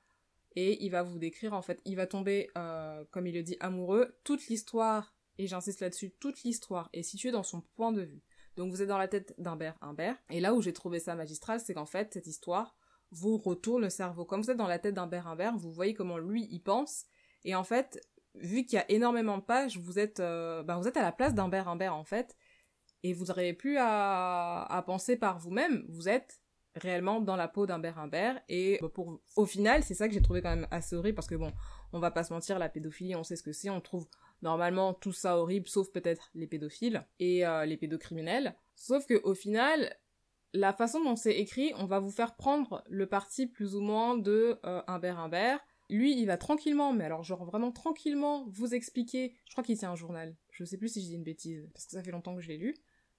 et 0.55 0.81
il 0.85 0.91
va 0.91 1.03
vous 1.03 1.19
décrire 1.19 1.53
en 1.53 1.63
fait, 1.63 1.81
il 1.85 1.97
va 1.97 2.07
tomber, 2.07 2.51
comme 3.11 3.27
il 3.27 3.35
le 3.35 3.43
dit, 3.43 3.57
amoureux. 3.59 4.17
Toute 4.23 4.47
l'histoire, 4.47 5.13
et 5.39 5.49
j'insiste 5.49 5.81
là-dessus, 5.81 6.13
toute 6.21 6.45
l'histoire 6.45 6.89
est 6.93 7.03
située 7.03 7.33
dans 7.33 7.43
son 7.43 7.63
point 7.75 7.91
de 7.91 8.03
vue. 8.03 8.23
Donc 8.61 8.73
vous 8.73 8.83
êtes 8.83 8.89
dans 8.89 8.99
la 8.99 9.09
tête 9.09 9.33
d'Humbert 9.39 9.79
Humbert, 9.81 10.17
et 10.29 10.39
là 10.39 10.53
où 10.53 10.61
j'ai 10.61 10.75
trouvé 10.75 10.99
ça 10.99 11.15
magistral, 11.15 11.61
c'est 11.61 11.73
qu'en 11.73 11.87
fait, 11.87 12.13
cette 12.13 12.27
histoire 12.27 12.77
vous 13.11 13.39
retourne 13.39 13.81
le 13.81 13.89
cerveau. 13.89 14.27
Comme 14.27 14.43
vous 14.43 14.51
êtes 14.51 14.59
dans 14.59 14.67
la 14.67 14.79
tête 14.79 14.95
d'Humbert 14.95 15.29
Humbert, 15.29 15.57
vous 15.57 15.73
voyez 15.73 15.95
comment 15.95 16.19
lui 16.19 16.47
y 16.51 16.61
pense, 16.61 17.07
et 17.45 17.55
en 17.55 17.65
fait, 17.65 18.07
vu 18.35 18.67
qu'il 18.67 18.77
y 18.77 18.79
a 18.79 18.85
énormément 18.91 19.39
de 19.39 19.43
pages, 19.43 19.79
vous 19.79 19.99
êtes, 19.99 20.21
euh, 20.21 20.63
ben 20.63 20.77
vous 20.77 20.87
êtes 20.87 20.99
à 20.99 21.03
la 21.03 21.11
place 21.11 21.35
d'Humbert 21.35 21.69
Humbert 21.69 21.97
en 21.97 22.05
fait, 22.05 22.37
et 23.03 23.15
vous 23.15 23.25
n'aurez 23.25 23.55
plus 23.55 23.79
à, 23.79 24.63
à 24.65 24.83
penser 24.83 25.17
par 25.17 25.39
vous-même, 25.39 25.87
vous 25.89 26.11
êtes 26.11 26.43
réellement 26.75 27.23
dans 27.23 27.37
la 27.37 27.49
peau 27.49 27.65
d'Humbert 27.65 27.99
Humbert 27.99 28.43
et 28.51 28.79
bah, 28.83 28.91
pour 28.93 29.23
au 29.37 29.47
final 29.47 29.83
c'est 29.83 29.95
ça 29.95 30.07
que 30.07 30.15
j'ai 30.15 30.23
trouvé 30.23 30.41
quand 30.41 30.51
même 30.51 30.69
assez 30.71 30.95
horrible 30.95 31.17
parce 31.17 31.27
que 31.27 31.35
bon 31.35 31.53
on 31.93 31.99
va 31.99 32.13
pas 32.13 32.23
se 32.23 32.33
mentir 32.33 32.61
la 32.61 32.69
pédophilie 32.69 33.17
on 33.17 33.25
sait 33.25 33.35
ce 33.35 33.43
que 33.43 33.51
c'est 33.53 33.71
on 33.71 33.81
trouve 33.81 34.07
normalement 34.43 34.95
tout 34.95 35.13
ça 35.13 35.39
horrible 35.39 35.69
sauf 35.69 35.91
peut-être 35.91 36.31
les 36.35 36.47
pédophiles 36.47 37.07
et 37.19 37.47
euh, 37.47 37.65
les 37.67 37.77
pédocriminels. 37.77 38.57
Sauf 38.75 39.07
que 39.07 39.21
au 39.25 39.35
final 39.35 39.97
la 40.53 40.73
façon 40.73 41.03
dont 41.03 41.17
c'est 41.17 41.37
écrit 41.37 41.73
on 41.77 41.87
va 41.87 42.01
vous 42.01 42.11
faire 42.11 42.37
prendre 42.37 42.83
le 42.89 43.07
parti 43.07 43.47
plus 43.47 43.75
ou 43.75 43.81
moins 43.81 44.17
de 44.17 44.59
euh, 44.65 44.83
Humbert 44.89 45.19
Humbert 45.19 45.61
lui 45.89 46.19
il 46.19 46.27
va 46.27 46.37
tranquillement 46.37 46.93
mais 46.93 47.05
alors 47.05 47.23
genre 47.23 47.45
vraiment 47.45 47.73
tranquillement 47.73 48.47
vous 48.49 48.75
expliquer. 48.75 49.35
Je 49.47 49.53
crois 49.53 49.65
qu'il 49.65 49.79
tient 49.79 49.91
un 49.91 49.97
journal. 49.97 50.37
Je 50.51 50.65
sais 50.65 50.77
plus 50.77 50.89
si 50.89 51.03
je 51.03 51.07
dis 51.07 51.15
une 51.15 51.25
bêtise 51.25 51.69
parce 51.73 51.87
que 51.87 51.93
ça 51.93 52.03
fait 52.03 52.13
longtemps 52.13 52.35
que 52.35 52.41
je 52.43 52.49
l'ai 52.49 52.59
lu. 52.59 52.77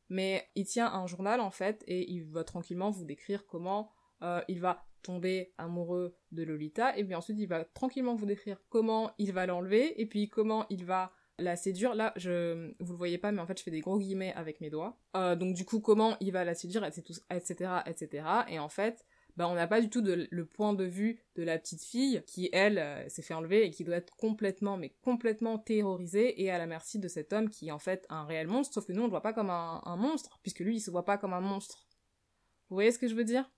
Mais 0.10 0.50
il 0.56 0.66
tient 0.66 0.92
un 0.92 1.08
journal 1.08 1.40
en 1.40 1.52
fait 1.52 1.84
et 1.88 2.12
il 2.12 2.26
va 2.26 2.44
tranquillement 2.44 2.90
vous 2.90 3.06
décrire 3.06 3.46
comment 3.46 3.92
euh, 4.24 4.42
il 4.48 4.60
va 4.60 4.86
tomber 5.02 5.54
amoureux 5.58 6.16
de 6.32 6.44
Lolita 6.44 6.98
et 6.98 7.04
puis 7.04 7.16
ensuite 7.16 7.38
il 7.40 7.48
va 7.48 7.66
tranquillement 7.66 8.16
vous 8.16 8.26
décrire 8.26 8.62
comment 8.70 9.12
il 9.18 9.34
va 9.34 9.46
l'enlever 9.46 10.00
et 10.02 10.06
puis 10.06 10.30
comment 10.30 10.66
il 10.70 10.86
va 10.86 11.12
la 11.40 11.56
séduire. 11.56 11.96
Là, 11.96 12.14
je 12.16 12.74
vous 12.80 12.94
le 12.94 12.98
voyez 12.98 13.18
pas, 13.18 13.32
mais 13.32 13.42
en 13.42 13.48
fait, 13.48 13.58
je 13.58 13.64
fais 13.64 13.72
des 13.72 13.80
gros 13.80 14.00
guillemets 14.00 14.34
avec 14.34 14.62
mes 14.62 14.70
doigts. 14.70 15.00
Euh, 15.16 15.36
donc 15.36 15.56
du 15.56 15.66
coup, 15.66 15.80
comment 15.80 16.16
il 16.20 16.32
va 16.32 16.44
la 16.44 16.54
séduire, 16.54 16.86
etc., 16.86 17.70
etc.. 17.88 18.26
Et 18.48 18.60
en 18.60 18.70
fait, 18.70 19.06
bah, 19.38 19.48
on 19.48 19.56
n'a 19.56 19.68
pas 19.68 19.82
du 19.82 19.90
tout 19.90 20.04
le 20.04 20.46
point 20.46 20.74
de 20.74 20.84
vue 20.84 21.20
de 21.36 21.44
la 21.44 21.58
petite 21.58 21.84
fille 21.84 22.22
qui, 22.28 22.50
elle, 22.52 22.78
euh, 22.78 23.08
s'est 23.10 23.22
fait 23.22 23.34
enlever 23.34 23.66
et 23.66 23.72
qui 23.72 23.84
doit 23.84 23.96
être 23.96 24.16
complètement, 24.16 24.78
mais 24.78 24.94
complètement 25.02 25.58
terrorisée 25.58 26.42
et 26.42 26.52
à 26.52 26.58
la 26.58 26.66
merci 26.66 27.00
de 27.00 27.08
cet 27.08 27.34
homme 27.34 27.50
qui 27.50 27.70
est 27.70 27.72
en 27.72 27.80
fait 27.80 28.06
un 28.10 28.26
réel 28.26 28.48
monstre, 28.48 28.74
sauf 28.74 28.86
que 28.86 28.94
nous 28.94 29.02
on 29.02 29.06
le 29.06 29.10
voit 29.10 29.22
pas 29.22 29.34
comme 29.34 29.50
un, 29.50 29.96
monstre, 29.96 30.40
puisque 30.42 30.60
lui 30.60 30.78
il 30.78 30.82
se 30.82 30.92
voit 30.92 31.06
pas 31.06 31.18
comme 31.18 31.34
un 31.34 31.42
monstre. 31.42 31.88
Vous 32.70 32.76
voyez 32.76 32.92
ce 32.92 33.00
que 33.00 33.08
je 33.08 33.16
veux 33.16 33.24
dire? 33.24 33.50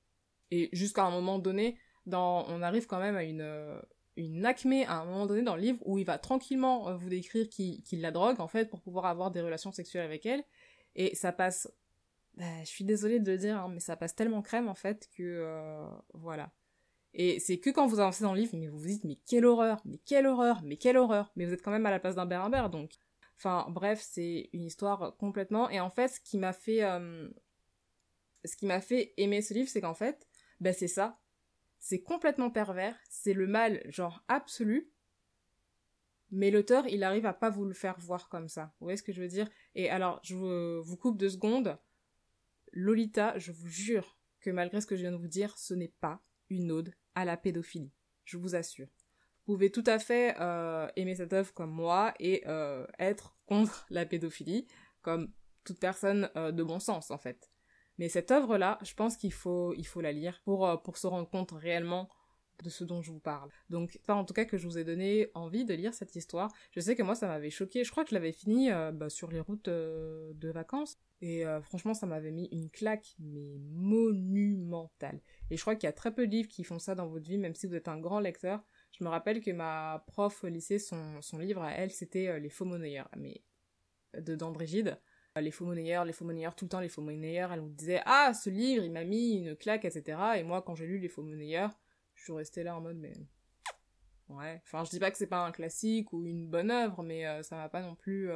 Et 0.52 0.70
jusqu'à 0.74 1.04
un 1.04 1.12
moment 1.12 1.40
donné, 1.40 1.78
on 2.12 2.62
arrive 2.62 2.86
quand 2.86 3.00
même 3.00 3.16
à 3.16 3.24
une, 3.24 3.42
euh, 3.42 3.80
une 4.18 4.46
acmé 4.46 4.86
à 4.86 5.00
un 5.00 5.06
moment 5.06 5.26
donné 5.26 5.42
dans 5.42 5.56
le 5.56 5.62
livre 5.62 5.80
où 5.86 5.98
il 5.98 6.06
va 6.06 6.18
tranquillement 6.18 6.90
euh, 6.90 6.96
vous 6.96 7.10
décrire 7.10 7.50
qu'il 7.50 8.02
la 8.02 8.12
drogue 8.12 8.40
en 8.40 8.48
fait 8.48 8.70
pour 8.70 8.82
pouvoir 8.82 9.06
avoir 9.06 9.32
des 9.32 9.42
relations 9.42 9.72
sexuelles 9.72 10.06
avec 10.06 10.26
elle 10.26 10.44
et 10.96 11.16
ça 11.16 11.32
passe 11.32 11.68
bah, 12.36 12.46
je 12.62 12.68
suis 12.68 12.84
désolée 12.84 13.20
de 13.20 13.32
le 13.32 13.38
dire, 13.38 13.58
hein, 13.58 13.70
mais 13.72 13.80
ça 13.80 13.96
passe 13.96 14.16
tellement 14.16 14.42
crème 14.42 14.68
en 14.68 14.74
fait 14.74 15.08
que 15.16 15.24
euh, 15.24 15.88
voilà. 16.14 16.52
Et 17.14 17.40
c'est 17.40 17.60
que 17.60 17.70
quand 17.70 17.86
vous 17.86 18.00
avancez 18.00 18.24
dans 18.24 18.34
le 18.34 18.40
livre, 18.40 18.58
mais 18.58 18.68
vous 18.68 18.80
vous 18.80 18.88
dites 18.88 19.04
mais 19.04 19.20
quelle 19.28 19.46
horreur, 19.46 19.82
mais 19.86 20.00
quelle 20.00 20.26
horreur, 20.26 20.62
mais 20.64 20.78
quelle 20.78 20.98
horreur. 20.98 21.32
Mais 21.36 21.46
vous 21.46 21.54
êtes 21.54 21.62
quand 21.62 21.72
même 21.72 21.86
à 21.86 21.92
la 21.92 22.00
place 22.00 22.16
d'un 22.16 22.30
Humbert, 22.30 22.70
donc. 22.70 22.94
Enfin 23.38 23.68
bref, 23.70 24.02
c'est 24.02 24.50
une 24.54 24.64
histoire 24.66 25.16
complètement. 25.18 25.70
Et 25.70 25.80
en 25.80 25.90
fait, 25.90 26.08
ce 26.08 26.20
qui 26.22 26.38
m'a 26.38 26.54
fait, 26.54 26.80
ce 28.46 28.56
qui 28.56 28.66
m'a 28.66 28.82
fait 28.82 29.14
aimer 29.18 29.42
ce 29.42 29.54
livre, 29.54 29.70
c'est 29.70 29.82
qu'en 29.82 29.94
fait, 29.94 30.28
ben 30.64 30.74
c'est 30.74 30.88
ça. 30.88 31.20
C'est 31.80 32.02
complètement 32.02 32.50
pervers, 32.50 32.98
c'est 33.10 33.34
le 33.34 33.46
mal 33.46 33.82
genre 33.90 34.24
absolu. 34.30 34.90
Mais 36.32 36.50
l'auteur, 36.50 36.88
il 36.88 37.04
arrive 37.04 37.26
à 37.26 37.34
pas 37.34 37.50
vous 37.50 37.66
le 37.66 37.74
faire 37.74 38.00
voir 38.00 38.30
comme 38.30 38.48
ça. 38.48 38.74
Vous 38.80 38.86
voyez 38.86 38.98
ce 38.98 39.04
que 39.04 39.12
je 39.12 39.22
veux 39.22 39.28
dire? 39.28 39.50
Et 39.76 39.90
alors, 39.90 40.20
je 40.24 40.80
vous 40.80 40.98
coupe 40.98 41.18
deux 41.18 41.30
secondes. 41.30 41.78
Lolita, 42.72 43.38
je 43.38 43.52
vous 43.52 43.68
jure 43.68 44.18
que 44.40 44.50
malgré 44.50 44.80
ce 44.80 44.88
que 44.88 44.96
je 44.96 45.02
viens 45.02 45.12
de 45.12 45.18
vous 45.18 45.28
dire, 45.28 45.56
ce 45.58 45.74
n'est 45.74 45.94
pas 46.00 46.24
une 46.50 46.72
ode 46.72 46.94
à 47.14 47.26
la 47.26 47.38
pédophilie. 47.38 47.92
Je 48.24 48.38
vous 48.38 48.56
assure. 48.56 48.88
Vous 49.46 49.54
pouvez 49.54 49.70
tout 49.70 49.84
à 49.86 50.00
fait 50.00 50.36
euh, 50.40 50.88
aimer 50.96 51.16
cette 51.16 51.34
œuvre 51.34 51.54
comme 51.54 51.72
moi 51.72 52.14
et 52.20 52.44
euh, 52.48 52.88
être 52.98 53.36
contre 53.46 53.86
la 53.90 54.06
pédophilie, 54.06 54.68
comme 55.02 55.34
toute 55.66 55.80
personne 55.80 56.32
euh, 56.38 56.54
de 56.54 56.64
bon 56.64 56.80
sens 56.80 57.12
en 57.12 57.18
fait. 57.18 57.53
Mais 57.98 58.10
cette 58.10 58.32
œuvre-là, 58.32 58.80
je 58.84 58.94
pense 58.94 59.18
qu'il 59.18 59.34
faut, 59.34 59.74
il 59.76 59.86
faut 59.86 60.02
la 60.02 60.12
lire 60.12 60.42
pour, 60.44 60.82
pour 60.84 60.98
se 60.98 61.08
rendre 61.08 61.30
compte 61.30 61.52
réellement 61.52 62.10
de 62.64 62.70
ce 62.70 62.84
dont 62.84 63.02
je 63.02 63.12
vous 63.12 63.20
parle. 63.20 63.50
Donc, 63.70 64.00
pas 64.06 64.14
en 64.14 64.26
tout 64.26 64.34
cas 64.34 64.46
que 64.46 64.58
je 64.58 64.68
vous 64.68 64.78
ai 64.78 64.84
donné 64.84 65.30
envie 65.34 65.66
de 65.66 65.74
lire 65.74 65.94
cette 65.94 66.16
histoire. 66.16 66.52
Je 66.72 66.80
sais 66.80 66.96
que 66.96 67.04
moi, 67.04 67.16
ça 67.16 67.28
m'avait 67.28 67.50
choqué. 67.50 67.84
Je 67.84 67.92
crois 67.92 68.04
que 68.04 68.12
je 68.12 68.16
l'avais 68.16 68.32
fini 68.32 68.70
bah, 68.70 69.10
sur 69.10 69.32
les 69.32 69.40
routes 69.40 69.70
de 69.70 70.52
vacances. 70.52 70.98
Et 71.24 71.46
euh, 71.46 71.62
franchement, 71.62 71.94
ça 71.94 72.06
m'avait 72.06 72.32
mis 72.32 72.50
une 72.52 72.70
claque, 72.70 73.16
mais 73.18 73.58
monumentale. 73.72 75.22
Et 75.50 75.56
je 75.56 75.62
crois 75.62 75.74
qu'il 75.76 75.88
y 75.88 75.90
a 75.90 75.94
très 75.94 76.14
peu 76.14 76.28
de 76.28 76.32
livres 76.32 76.50
qui 76.50 76.66
font 76.66 76.80
ça 76.80 76.96
dans 76.96 77.08
votre 77.08 77.26
vie, 77.26 77.38
même 77.38 77.56
si 77.56 77.66
vous 77.66 77.76
êtes 77.76 77.88
un 77.88 77.98
grand 77.98 78.20
lecteur. 78.20 78.62
Je 78.92 79.06
me 79.06 79.10
rappelle 79.10 79.40
que 79.40 79.52
ma 79.52 80.04
prof 80.08 80.44
au 80.44 80.48
lycée, 80.48 80.80
son, 80.80 81.22
livre 81.40 81.62
à 81.62 81.72
elle, 81.72 81.92
c'était 81.92 82.28
euh, 82.28 82.40
Les 82.40 82.50
faux 82.50 82.66
monnayeurs, 82.66 83.08
mais 83.16 83.42
de 84.20 84.36
d'André 84.36 84.66
Les 85.36 85.52
faux 85.52 85.66
monnayeurs, 85.66 86.06
les 86.06 86.14
faux 86.14 86.26
monnayeurs, 86.26 86.56
tout 86.56 86.66
le 86.66 86.70
temps 86.70 86.80
les 86.80 86.90
faux 86.90 87.02
monnayeurs. 87.02 87.52
Elle 87.52 87.62
nous 87.62 87.70
disait 87.70 88.02
Ah, 88.06 88.34
ce 88.34 88.50
livre, 88.50 88.84
il 88.84 88.92
m'a 88.92 89.04
mis 89.04 89.38
une 89.38 89.56
claque, 89.56 89.86
etc. 89.86 90.18
Et 90.38 90.44
moi, 90.44 90.62
quand 90.62 90.76
j'ai 90.76 90.86
lu 90.86 91.00
Les 91.00 91.10
faux 91.10 91.24
monnayeurs, 91.24 91.72
je 92.16 92.24
suis 92.24 92.34
restée 92.34 92.64
là 92.64 92.76
en 92.76 92.82
mode 92.82 92.98
Mais. 92.98 93.14
Ouais. 94.30 94.62
Enfin, 94.66 94.84
je 94.84 94.90
dis 94.90 95.00
pas 95.00 95.12
que 95.12 95.18
c'est 95.18 95.28
pas 95.28 95.46
un 95.46 95.52
classique 95.52 96.14
ou 96.14 96.26
une 96.26 96.48
bonne 96.48 96.72
œuvre, 96.72 97.04
mais 97.04 97.26
euh, 97.26 97.44
ça 97.44 97.56
m'a 97.56 97.70
pas 97.70 97.82
non 97.82 97.96
plus 97.96 98.32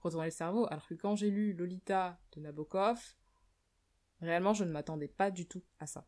retourner 0.00 0.26
le 0.26 0.32
cerveau. 0.32 0.66
Alors 0.70 0.86
que 0.86 0.94
quand 0.94 1.16
j'ai 1.16 1.30
lu 1.30 1.52
Lolita 1.52 2.18
de 2.32 2.40
Nabokov, 2.40 2.98
réellement 4.20 4.54
je 4.54 4.64
ne 4.64 4.70
m'attendais 4.70 5.08
pas 5.08 5.30
du 5.30 5.46
tout 5.46 5.62
à 5.78 5.86
ça. 5.86 6.06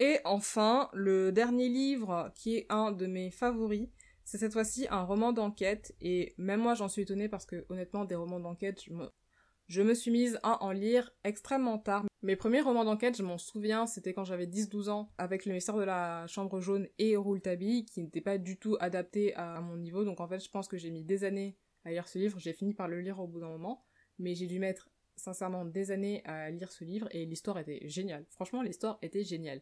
Et 0.00 0.20
enfin, 0.24 0.90
le 0.92 1.30
dernier 1.30 1.68
livre 1.68 2.32
qui 2.34 2.56
est 2.56 2.66
un 2.68 2.92
de 2.92 3.06
mes 3.06 3.30
favoris, 3.30 3.88
c'est 4.24 4.38
cette 4.38 4.52
fois-ci 4.52 4.86
un 4.90 5.02
roman 5.02 5.32
d'enquête, 5.32 5.94
et 6.00 6.34
même 6.38 6.60
moi 6.60 6.74
j'en 6.74 6.88
suis 6.88 7.02
étonnée 7.02 7.28
parce 7.28 7.46
que 7.46 7.64
honnêtement 7.68 8.04
des 8.04 8.14
romans 8.14 8.40
d'enquête, 8.40 8.82
je 8.82 8.92
me... 8.92 9.94
suis 9.94 10.10
mise 10.10 10.38
à 10.42 10.62
en 10.64 10.72
lire 10.72 11.10
extrêmement 11.24 11.78
tard. 11.78 12.04
Mes 12.22 12.36
premiers 12.36 12.62
romans 12.62 12.84
d'enquête, 12.84 13.16
je 13.16 13.22
m'en 13.22 13.38
souviens, 13.38 13.86
c'était 13.86 14.14
quand 14.14 14.24
j'avais 14.24 14.46
10-12 14.46 14.88
ans, 14.88 15.12
avec 15.18 15.44
le 15.44 15.52
mystère 15.52 15.76
de 15.76 15.84
la 15.84 16.26
chambre 16.26 16.60
jaune 16.60 16.88
et 16.98 17.16
Rouletabille, 17.16 17.84
qui 17.84 18.02
n'étaient 18.02 18.22
pas 18.22 18.38
du 18.38 18.58
tout 18.58 18.76
adaptés 18.80 19.34
à 19.34 19.60
mon 19.60 19.76
niveau, 19.76 20.04
donc 20.04 20.20
en 20.20 20.28
fait 20.28 20.42
je 20.42 20.48
pense 20.48 20.68
que 20.68 20.78
j'ai 20.78 20.90
mis 20.90 21.04
des 21.04 21.24
années 21.24 21.58
à 21.84 21.90
lire 21.90 22.08
ce 22.08 22.18
livre. 22.18 22.38
J'ai 22.38 22.54
fini 22.54 22.72
par 22.72 22.88
le 22.88 23.00
lire 23.00 23.20
au 23.20 23.26
bout 23.26 23.40
d'un 23.40 23.50
moment, 23.50 23.84
mais 24.18 24.34
j'ai 24.34 24.46
dû 24.46 24.58
mettre 24.58 24.90
sincèrement 25.16 25.64
des 25.64 25.90
années 25.90 26.22
à 26.24 26.50
lire 26.50 26.72
ce 26.72 26.82
livre 26.82 27.08
et 27.12 27.24
l'histoire 27.26 27.58
était 27.58 27.88
géniale. 27.88 28.26
Franchement, 28.30 28.62
l'histoire 28.62 28.98
était 29.02 29.22
géniale. 29.22 29.60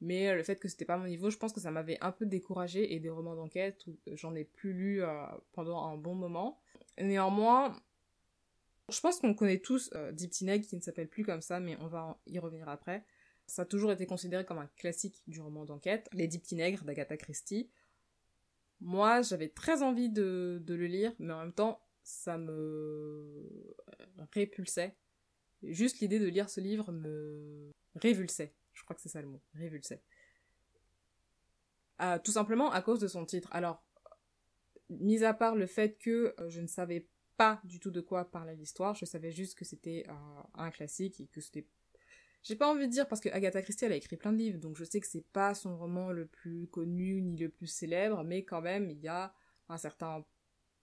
Mais 0.00 0.28
euh, 0.28 0.36
le 0.36 0.42
fait 0.42 0.56
que 0.56 0.68
c'était 0.68 0.84
pas 0.84 0.96
mon 0.96 1.06
niveau, 1.06 1.30
je 1.30 1.36
pense 1.36 1.52
que 1.52 1.60
ça 1.60 1.70
m'avait 1.70 1.98
un 2.00 2.12
peu 2.12 2.26
découragé 2.26 2.94
et 2.94 3.00
des 3.00 3.10
romans 3.10 3.36
d'enquête 3.36 3.86
où 3.86 3.96
j'en 4.12 4.34
ai 4.34 4.44
plus 4.44 4.72
lu 4.72 5.02
euh, 5.02 5.24
pendant 5.52 5.84
un 5.84 5.96
bon 5.96 6.14
moment. 6.14 6.60
Néanmoins, 6.98 7.76
je 8.90 9.00
pense 9.00 9.18
qu'on 9.18 9.34
connaît 9.34 9.60
tous 9.60 9.90
euh, 9.94 10.12
Deep 10.12 10.30
qui 10.30 10.76
ne 10.76 10.80
s'appelle 10.80 11.08
plus 11.08 11.24
comme 11.24 11.40
ça, 11.40 11.60
mais 11.60 11.76
on 11.80 11.86
va 11.86 12.18
y 12.26 12.38
revenir 12.38 12.68
après. 12.68 13.04
Ça 13.46 13.62
a 13.62 13.64
toujours 13.64 13.92
été 13.92 14.06
considéré 14.06 14.44
comme 14.44 14.58
un 14.58 14.70
classique 14.76 15.22
du 15.26 15.40
roman 15.40 15.64
d'enquête. 15.64 16.08
Les 16.12 16.28
Deep 16.28 16.44
d'Agatha 16.84 17.16
Christie. 17.16 17.70
Moi, 18.80 19.22
j'avais 19.22 19.48
très 19.48 19.82
envie 19.82 20.10
de, 20.10 20.62
le 20.66 20.86
lire, 20.86 21.14
mais 21.18 21.32
en 21.32 21.40
même 21.40 21.52
temps, 21.52 21.80
ça 22.02 22.36
me 22.36 23.74
répulsait. 24.32 24.96
Juste 25.62 26.00
l'idée 26.00 26.18
de 26.18 26.26
lire 26.26 26.50
ce 26.50 26.60
livre 26.60 26.92
me 26.92 27.70
révulsait. 27.94 28.52
Je 28.84 28.86
crois 28.86 28.96
que 28.96 29.00
c'est 29.00 29.08
ça 29.08 29.22
le 29.22 29.28
mot, 29.28 29.40
révulsait. 29.54 30.02
Ah, 31.98 32.18
tout 32.18 32.32
simplement 32.32 32.70
à 32.70 32.82
cause 32.82 32.98
de 32.98 33.08
son 33.08 33.24
titre. 33.24 33.48
Alors, 33.50 33.82
mis 34.90 35.24
à 35.24 35.32
part 35.32 35.54
le 35.54 35.66
fait 35.66 35.96
que 35.98 36.34
euh, 36.38 36.50
je 36.50 36.60
ne 36.60 36.66
savais 36.66 37.08
pas 37.38 37.62
du 37.64 37.80
tout 37.80 37.90
de 37.90 38.02
quoi 38.02 38.30
parlait 38.30 38.56
l'histoire, 38.56 38.94
je 38.94 39.06
savais 39.06 39.30
juste 39.30 39.56
que 39.56 39.64
c'était 39.64 40.04
un 40.54 40.70
classique 40.70 41.18
et 41.20 41.26
que 41.26 41.40
c'était 41.40 41.66
j'ai 42.44 42.56
pas 42.56 42.70
envie 42.70 42.86
de 42.86 42.92
dire 42.92 43.08
parce 43.08 43.22
que 43.22 43.30
Agatha 43.30 43.62
Christie 43.62 43.86
elle 43.86 43.92
a 43.92 43.96
écrit 43.96 44.18
plein 44.18 44.30
de 44.30 44.36
livres, 44.36 44.58
donc 44.58 44.76
je 44.76 44.84
sais 44.84 45.00
que 45.00 45.06
c'est 45.06 45.24
pas 45.32 45.54
son 45.54 45.78
roman 45.78 46.12
le 46.12 46.26
plus 46.26 46.66
connu 46.68 47.22
ni 47.22 47.38
le 47.38 47.48
plus 47.48 47.66
célèbre, 47.66 48.22
mais 48.22 48.44
quand 48.44 48.60
même 48.60 48.90
il 48.90 48.98
y 48.98 49.08
a 49.08 49.34
un 49.70 49.78
certain 49.78 50.22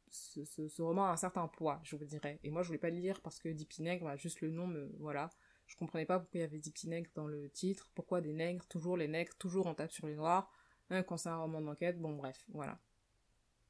ce, 0.10 0.82
roman 0.82 1.06
a 1.06 1.12
un 1.12 1.18
certain 1.18 1.48
poids, 1.48 1.80
je 1.84 1.96
vous 1.96 2.04
dirais. 2.04 2.40
Et 2.44 2.50
moi 2.50 2.64
je 2.64 2.68
voulais 2.68 2.80
pas 2.80 2.90
le 2.90 2.98
lire 2.98 3.22
parce 3.22 3.40
que 3.40 3.50
bah, 4.04 4.18
juste 4.18 4.42
le 4.42 4.50
nom 4.50 4.68
me 4.68 4.92
voilà. 5.00 5.30
Je 5.72 5.78
comprenais 5.78 6.06
pas 6.06 6.20
pourquoi 6.20 6.38
il 6.38 6.42
y 6.42 6.46
avait 6.46 6.60
Dix 6.60 6.86
Nègres 6.86 7.10
dans 7.16 7.28
le 7.28 7.50
titre, 7.50 7.90
pourquoi 7.96 8.20
des 8.20 8.34
nègres, 8.34 8.68
toujours 8.68 8.98
les 8.98 9.08
nègres, 9.08 9.34
toujours 9.38 9.68
on 9.68 9.74
tape 9.74 9.90
sur 9.90 10.06
les 10.06 10.16
noirs, 10.16 10.52
même 10.90 11.06
quand 11.06 11.16
c'est 11.16 11.30
un 11.30 11.38
roman 11.38 11.62
d'enquête, 11.62 11.98
bon 11.98 12.14
bref, 12.14 12.44
voilà. 12.50 12.78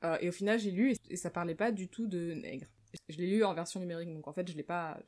Euh, 0.04 0.18
et 0.20 0.30
au 0.30 0.32
final 0.32 0.58
j'ai 0.58 0.72
lu 0.72 0.96
et, 1.12 1.16
ça 1.16 1.30
parlait 1.30 1.54
pas 1.54 1.72
du 1.72 1.90
tout 1.90 2.08
de 2.08 2.34
nègres. 2.34 2.66
Je 3.08 3.18
l'ai 3.18 3.28
lu 3.28 3.44
en 3.44 3.54
version 3.54 3.80
numérique, 3.80 4.12
donc 4.12 4.28
en 4.28 4.34
fait 4.34 4.50
je 4.50 4.58
l'ai 4.58 4.64
pas... 4.64 5.00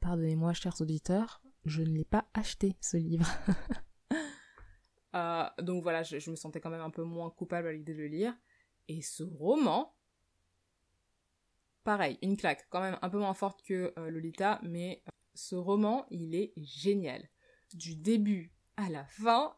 Pardonnez-moi 0.00 0.52
chers 0.52 0.80
auditeurs, 0.80 1.40
je 1.64 1.82
ne 1.82 1.90
l'ai 1.90 2.04
pas 2.04 2.26
acheté 2.34 2.76
ce 2.80 2.96
livre. 2.96 3.28
Euh, 5.16 5.48
donc 5.62 5.84
voilà, 5.84 6.02
je, 6.02 6.28
me 6.28 6.34
sentais 6.34 6.58
quand 6.58 6.70
même 6.70 6.80
un 6.80 6.90
peu 6.90 7.04
moins 7.04 7.30
coupable 7.30 7.68
à 7.68 7.72
l'idée 7.72 7.94
de 7.94 7.98
le 7.98 8.08
lire. 8.08 8.36
Et 8.88 9.00
ce 9.00 9.22
roman, 9.22 9.94
pareil, 11.84 12.18
une 12.20 12.36
claque, 12.36 12.66
quand 12.68 12.80
même 12.80 12.98
un 13.00 13.08
peu 13.08 13.18
moins 13.18 13.32
forte 13.32 13.62
que 13.62 13.94
euh, 13.96 14.10
Lolita, 14.10 14.58
mais 14.64 15.04
ce 15.34 15.54
roman, 15.54 16.06
il 16.10 16.34
est 16.34 16.52
génial. 16.56 17.28
Du 17.72 17.96
début 17.96 18.52
à 18.76 18.88
la 18.88 19.04
fin, 19.04 19.54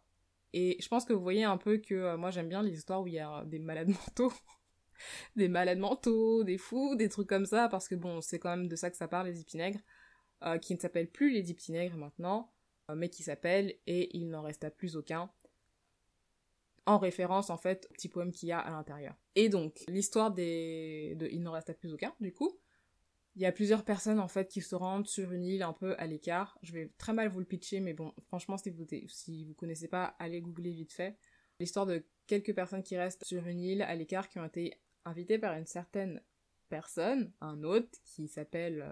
et 0.52 0.76
je 0.80 0.88
pense 0.88 1.04
que 1.04 1.12
vous 1.12 1.22
voyez 1.22 1.44
un 1.44 1.56
peu 1.58 1.78
que 1.78 2.16
moi 2.16 2.30
j'aime 2.30 2.48
bien 2.48 2.62
les 2.62 2.74
histoires 2.74 3.02
où 3.02 3.06
il 3.06 3.14
y 3.14 3.18
a 3.18 3.44
des 3.44 3.58
malades 3.58 3.88
mentaux. 3.88 4.32
des 5.36 5.48
malades 5.48 5.78
mentaux, 5.78 6.44
des 6.44 6.58
fous, 6.58 6.96
des 6.96 7.08
trucs 7.08 7.28
comme 7.28 7.46
ça, 7.46 7.68
parce 7.68 7.88
que 7.88 7.94
bon, 7.94 8.20
c'est 8.20 8.38
quand 8.38 8.50
même 8.50 8.68
de 8.68 8.76
ça 8.76 8.90
que 8.90 8.96
ça 8.96 9.08
parle, 9.08 9.28
les 9.28 9.40
épinègres. 9.40 9.80
Euh, 10.42 10.58
qui 10.58 10.74
ne 10.74 10.78
s'appelle 10.78 11.10
plus 11.10 11.32
les 11.32 11.42
dix 11.42 11.54
petits 11.54 11.72
nègres 11.72 11.96
maintenant, 11.96 12.52
euh, 12.90 12.94
mais 12.94 13.08
qui 13.08 13.22
s'appelle 13.22 13.74
Et 13.86 14.14
il 14.16 14.28
n'en 14.28 14.42
resta 14.42 14.70
plus 14.70 14.94
aucun, 14.94 15.30
en 16.84 16.98
référence 16.98 17.48
en 17.48 17.56
fait 17.56 17.86
au 17.90 17.94
petit 17.94 18.10
poème 18.10 18.30
qu'il 18.32 18.50
y 18.50 18.52
a 18.52 18.58
à 18.58 18.70
l'intérieur. 18.70 19.16
Et 19.34 19.48
donc, 19.48 19.82
l'histoire 19.88 20.30
des... 20.30 21.14
de 21.16 21.26
Il 21.32 21.42
n'en 21.42 21.52
resta 21.52 21.72
plus 21.72 21.94
aucun, 21.94 22.14
du 22.20 22.34
coup, 22.34 22.60
il 23.36 23.42
y 23.42 23.46
a 23.46 23.52
plusieurs 23.52 23.84
personnes 23.84 24.18
en 24.18 24.28
fait 24.28 24.48
qui 24.48 24.62
se 24.62 24.74
rendent 24.74 25.06
sur 25.06 25.30
une 25.30 25.44
île 25.44 25.62
un 25.62 25.74
peu 25.74 25.94
à 25.98 26.06
l'écart. 26.06 26.58
Je 26.62 26.72
vais 26.72 26.90
très 26.96 27.12
mal 27.12 27.28
vous 27.28 27.38
le 27.38 27.44
pitcher, 27.44 27.80
mais 27.80 27.92
bon, 27.92 28.14
franchement, 28.28 28.56
si 28.56 28.70
vous 28.70 28.86
si 29.08 29.44
vous 29.44 29.52
connaissez 29.52 29.88
pas, 29.88 30.16
allez 30.18 30.40
googler 30.40 30.72
vite 30.72 30.94
fait. 30.94 31.18
L'histoire 31.60 31.84
de 31.84 32.02
quelques 32.26 32.54
personnes 32.54 32.82
qui 32.82 32.96
restent 32.96 33.24
sur 33.24 33.46
une 33.46 33.60
île 33.60 33.82
à 33.82 33.94
l'écart 33.94 34.30
qui 34.30 34.38
ont 34.38 34.44
été 34.46 34.80
invitées 35.04 35.38
par 35.38 35.54
une 35.54 35.66
certaine 35.66 36.22
personne, 36.70 37.30
un 37.42 37.62
hôte 37.62 38.00
qui 38.04 38.26
s'appelle 38.26 38.90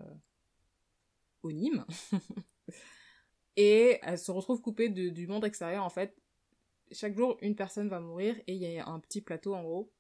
euh, 1.44 1.52
Nîmes. 1.52 1.86
et 3.56 3.98
elle 4.02 4.18
se 4.18 4.30
retrouve 4.30 4.60
coupée 4.60 4.90
du 4.90 5.26
monde 5.26 5.46
extérieur 5.46 5.84
en 5.84 5.90
fait. 5.90 6.14
Chaque 6.92 7.16
jour, 7.16 7.38
une 7.40 7.56
personne 7.56 7.88
va 7.88 7.98
mourir 7.98 8.36
et 8.46 8.52
il 8.54 8.62
y 8.62 8.78
a 8.78 8.86
un 8.86 9.00
petit 9.00 9.22
plateau 9.22 9.54
en 9.54 9.62
gros 9.62 9.90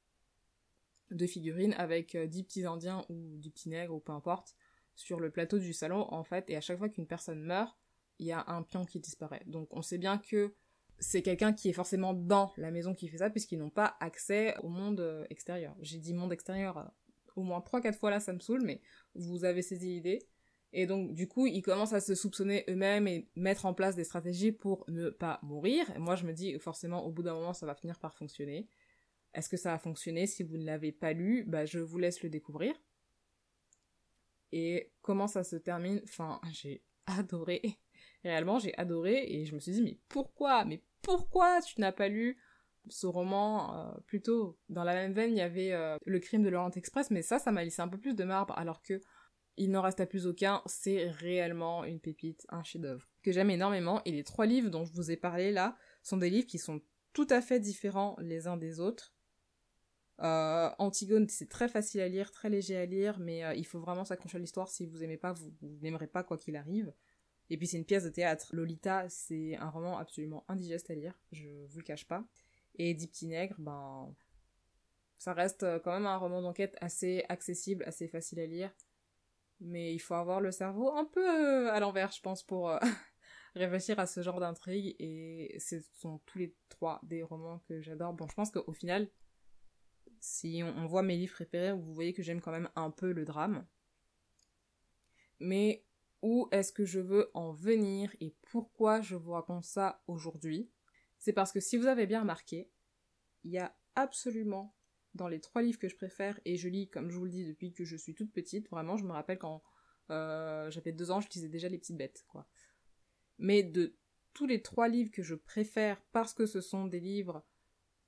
de 1.10 1.26
figurines 1.26 1.74
avec 1.74 2.14
euh, 2.14 2.26
dix 2.26 2.42
petits 2.42 2.64
indiens 2.64 3.04
ou 3.08 3.36
dix 3.36 3.50
petits 3.50 3.68
nègres 3.68 3.94
ou 3.94 4.00
peu 4.00 4.12
importe 4.12 4.56
sur 4.94 5.20
le 5.20 5.30
plateau 5.30 5.58
du 5.58 5.72
salon 5.72 6.06
en 6.10 6.24
fait. 6.24 6.48
Et 6.50 6.56
à 6.56 6.60
chaque 6.60 6.78
fois 6.78 6.88
qu'une 6.88 7.06
personne 7.06 7.40
meurt, 7.40 7.76
il 8.18 8.26
y 8.26 8.32
a 8.32 8.44
un 8.48 8.62
pion 8.62 8.84
qui 8.84 9.00
disparaît. 9.00 9.42
Donc 9.46 9.68
on 9.70 9.82
sait 9.82 9.98
bien 9.98 10.18
que 10.18 10.54
c'est 10.98 11.22
quelqu'un 11.22 11.52
qui 11.52 11.68
est 11.68 11.72
forcément 11.72 12.14
dans 12.14 12.52
la 12.56 12.70
maison 12.70 12.94
qui 12.94 13.08
fait 13.08 13.18
ça 13.18 13.30
puisqu'ils 13.30 13.58
n'ont 13.58 13.70
pas 13.70 13.96
accès 14.00 14.56
au 14.62 14.68
monde 14.68 15.00
euh, 15.00 15.24
extérieur. 15.30 15.74
J'ai 15.80 15.98
dit 15.98 16.14
monde 16.14 16.32
extérieur 16.32 16.78
euh, 16.78 16.84
au 17.36 17.42
moins 17.42 17.60
3-4 17.60 17.94
fois 17.94 18.10
là, 18.10 18.20
ça 18.20 18.32
me 18.32 18.38
saoule, 18.38 18.62
mais 18.62 18.80
vous 19.14 19.44
avez 19.44 19.62
saisi 19.62 19.88
l'idée. 19.88 20.26
Et 20.76 20.86
donc, 20.86 21.14
du 21.14 21.28
coup, 21.28 21.46
ils 21.46 21.62
commencent 21.62 21.92
à 21.92 22.00
se 22.00 22.16
soupçonner 22.16 22.64
eux-mêmes 22.68 23.06
et 23.06 23.28
mettre 23.36 23.64
en 23.64 23.74
place 23.74 23.94
des 23.94 24.02
stratégies 24.02 24.50
pour 24.50 24.84
ne 24.88 25.08
pas 25.08 25.38
mourir. 25.42 25.88
Et 25.94 26.00
moi, 26.00 26.16
je 26.16 26.26
me 26.26 26.32
dis, 26.32 26.58
forcément, 26.58 27.06
au 27.06 27.12
bout 27.12 27.22
d'un 27.22 27.34
moment, 27.34 27.52
ça 27.52 27.64
va 27.64 27.76
finir 27.76 27.98
par 28.00 28.12
fonctionner. 28.12 28.66
Est-ce 29.34 29.48
que 29.48 29.56
ça 29.56 29.74
a 29.74 29.78
fonctionné? 29.78 30.26
Si 30.26 30.42
vous 30.42 30.56
ne 30.56 30.64
l'avez 30.64 30.92
pas 30.92 31.12
lu, 31.12 31.44
bah, 31.44 31.64
je 31.64 31.78
vous 31.78 31.98
laisse 31.98 32.22
le 32.22 32.30
découvrir. 32.30 32.74
Et 34.52 34.92
comment 35.02 35.26
ça 35.26 35.44
se 35.44 35.56
termine? 35.56 36.00
Enfin, 36.04 36.40
j'ai 36.52 36.82
adoré. 37.06 37.78
Réellement, 38.22 38.58
j'ai 38.58 38.76
adoré 38.78 39.24
et 39.28 39.44
je 39.44 39.54
me 39.54 39.60
suis 39.60 39.72
dit, 39.72 39.82
mais 39.82 39.98
pourquoi? 40.08 40.64
Mais 40.64 40.82
pourquoi 41.02 41.60
tu 41.60 41.80
n'as 41.80 41.92
pas 41.92 42.08
lu 42.08 42.38
ce 42.88 43.06
roman 43.06 43.74
euh, 43.76 43.94
plutôt 44.06 44.58
dans 44.68 44.84
la 44.84 44.92
même 44.92 45.14
veine 45.14 45.30
il 45.30 45.38
y 45.38 45.40
avait 45.40 45.72
euh, 45.72 45.96
le 46.04 46.18
crime 46.18 46.42
de 46.42 46.50
Laurent 46.50 46.70
Express 46.70 47.10
mais 47.10 47.22
ça 47.22 47.38
ça 47.38 47.50
m'a 47.50 47.64
laissé 47.64 47.80
un 47.80 47.88
peu 47.88 47.96
plus 47.96 48.14
de 48.14 48.24
marbre 48.24 48.52
alors 48.58 48.82
que 48.82 49.00
il 49.56 49.70
n'en 49.70 49.82
reste 49.82 50.04
plus 50.06 50.26
aucun, 50.26 50.62
c'est 50.66 51.08
réellement 51.08 51.84
une 51.84 52.00
pépite, 52.00 52.44
un 52.48 52.62
chef-d'œuvre 52.62 53.08
que 53.22 53.32
j'aime 53.32 53.50
énormément. 53.50 54.02
Et 54.04 54.12
les 54.12 54.24
trois 54.24 54.46
livres 54.46 54.70
dont 54.70 54.84
je 54.84 54.92
vous 54.92 55.10
ai 55.10 55.16
parlé 55.16 55.52
là 55.52 55.76
sont 56.02 56.16
des 56.16 56.30
livres 56.30 56.46
qui 56.46 56.58
sont 56.58 56.80
tout 57.12 57.26
à 57.30 57.40
fait 57.40 57.60
différents 57.60 58.16
les 58.20 58.46
uns 58.46 58.56
des 58.56 58.80
autres. 58.80 59.13
Euh, 60.20 60.70
Antigone, 60.78 61.28
c'est 61.28 61.48
très 61.48 61.68
facile 61.68 62.00
à 62.00 62.08
lire, 62.08 62.30
très 62.30 62.48
léger 62.48 62.76
à 62.76 62.86
lire, 62.86 63.18
mais 63.18 63.44
euh, 63.44 63.54
il 63.54 63.66
faut 63.66 63.80
vraiment 63.80 64.04
s'accrocher 64.04 64.36
à 64.36 64.40
l'histoire. 64.40 64.68
Si 64.68 64.86
vous 64.86 65.02
aimez 65.02 65.16
pas, 65.16 65.32
vous, 65.32 65.52
n'aimerez 65.82 66.06
pas 66.06 66.22
quoi 66.22 66.38
qu'il 66.38 66.56
arrive. 66.56 66.92
Et 67.50 67.58
puis 67.58 67.66
c'est 67.66 67.76
une 67.76 67.84
pièce 67.84 68.04
de 68.04 68.10
théâtre. 68.10 68.54
Lolita, 68.54 69.08
c'est 69.08 69.56
un 69.56 69.68
roman 69.68 69.98
absolument 69.98 70.44
indigeste 70.48 70.90
à 70.90 70.94
lire, 70.94 71.18
je 71.32 71.66
vous 71.66 71.78
le 71.78 71.84
cache 71.84 72.06
pas. 72.06 72.24
Et 72.76 72.94
Dix 72.94 73.08
petits 73.08 73.32
ben, 73.58 74.14
ça 75.18 75.32
reste 75.32 75.62
euh, 75.62 75.78
quand 75.78 75.92
même 75.92 76.06
un 76.06 76.16
roman 76.16 76.42
d'enquête 76.42 76.76
assez 76.80 77.24
accessible, 77.28 77.84
assez 77.84 78.08
facile 78.08 78.40
à 78.40 78.46
lire 78.46 78.74
mais 79.60 79.94
il 79.94 79.98
faut 79.98 80.14
avoir 80.14 80.40
le 80.40 80.50
cerveau 80.50 80.90
un 80.92 81.04
peu 81.04 81.70
à 81.70 81.80
l'envers, 81.80 82.10
je 82.10 82.20
pense, 82.20 82.42
pour 82.42 82.76
réfléchir 83.54 83.98
à 83.98 84.06
ce 84.06 84.20
genre 84.20 84.40
d'intrigue. 84.40 84.94
Et 84.98 85.56
ce 85.58 85.76
sont 85.98 86.18
tous 86.26 86.38
les 86.38 86.54
trois 86.68 87.00
des 87.04 87.22
romans 87.22 87.60
que 87.68 87.80
j'adore. 87.80 88.12
Bon, 88.12 88.26
je 88.28 88.34
pense 88.34 88.50
qu'au 88.50 88.72
final, 88.72 89.08
si 90.24 90.62
on, 90.64 90.86
voit 90.86 91.02
mes 91.02 91.18
livres 91.18 91.34
préférés, 91.34 91.72
vous 91.72 91.92
voyez 91.92 92.14
que 92.14 92.22
j'aime 92.22 92.40
quand 92.40 92.50
même 92.50 92.70
un 92.76 92.90
peu 92.90 93.12
le 93.12 93.26
drame. 93.26 93.66
Mais 95.38 95.84
où 96.22 96.48
est-ce 96.50 96.72
que 96.72 96.86
je 96.86 96.98
veux 96.98 97.30
en 97.34 97.52
venir 97.52 98.10
et 98.20 98.34
pourquoi 98.50 99.02
je 99.02 99.16
vous 99.16 99.32
raconte 99.32 99.64
ça 99.64 100.02
aujourd'hui? 100.06 100.70
C'est 101.18 101.34
parce 101.34 101.52
que 101.52 101.60
si 101.60 101.76
vous 101.76 101.88
avez 101.88 102.06
bien 102.06 102.22
remarqué, 102.22 102.70
il 103.44 103.50
y 103.50 103.58
a 103.58 103.76
absolument 103.96 104.74
dans 105.14 105.28
les 105.28 105.40
trois 105.40 105.60
livres 105.60 105.78
que 105.78 105.90
je 105.90 105.96
préfère, 105.96 106.40
et 106.46 106.56
je 106.56 106.70
lis, 106.70 106.88
comme 106.88 107.10
je 107.10 107.18
vous 107.18 107.26
le 107.26 107.30
dis, 107.30 107.44
depuis 107.44 107.74
que 107.74 107.84
je 107.84 107.94
suis 107.94 108.14
toute 108.14 108.32
petite, 108.32 108.70
vraiment, 108.70 108.96
je 108.96 109.04
me 109.04 109.12
rappelle 109.12 109.38
quand 109.38 109.62
euh, 110.08 110.70
j'avais 110.70 110.92
deux 110.92 111.10
ans, 111.10 111.20
je 111.20 111.28
lisais 111.28 111.50
déjà 111.50 111.68
Les 111.68 111.78
Petites 111.78 111.98
Bêtes, 111.98 112.24
quoi. 112.28 112.48
Mais 113.36 113.62
de 113.62 113.94
tous 114.32 114.46
les 114.46 114.62
trois 114.62 114.88
livres 114.88 115.10
que 115.10 115.22
je 115.22 115.34
préfère, 115.34 116.00
parce 116.12 116.32
que 116.32 116.46
ce 116.46 116.62
sont 116.62 116.86
des 116.86 117.00
livres 117.00 117.44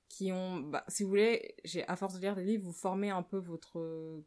qui 0.09 0.31
ont, 0.31 0.59
bah, 0.59 0.83
si 0.87 1.03
vous 1.03 1.09
voulez, 1.09 1.55
j'ai 1.63 1.87
à 1.87 1.95
force 1.95 2.15
de 2.15 2.19
lire 2.19 2.35
des 2.35 2.43
livres, 2.43 2.63
vous 2.63 2.73
formez 2.73 3.09
un 3.09 3.23
peu 3.23 3.37
votre 3.37 4.23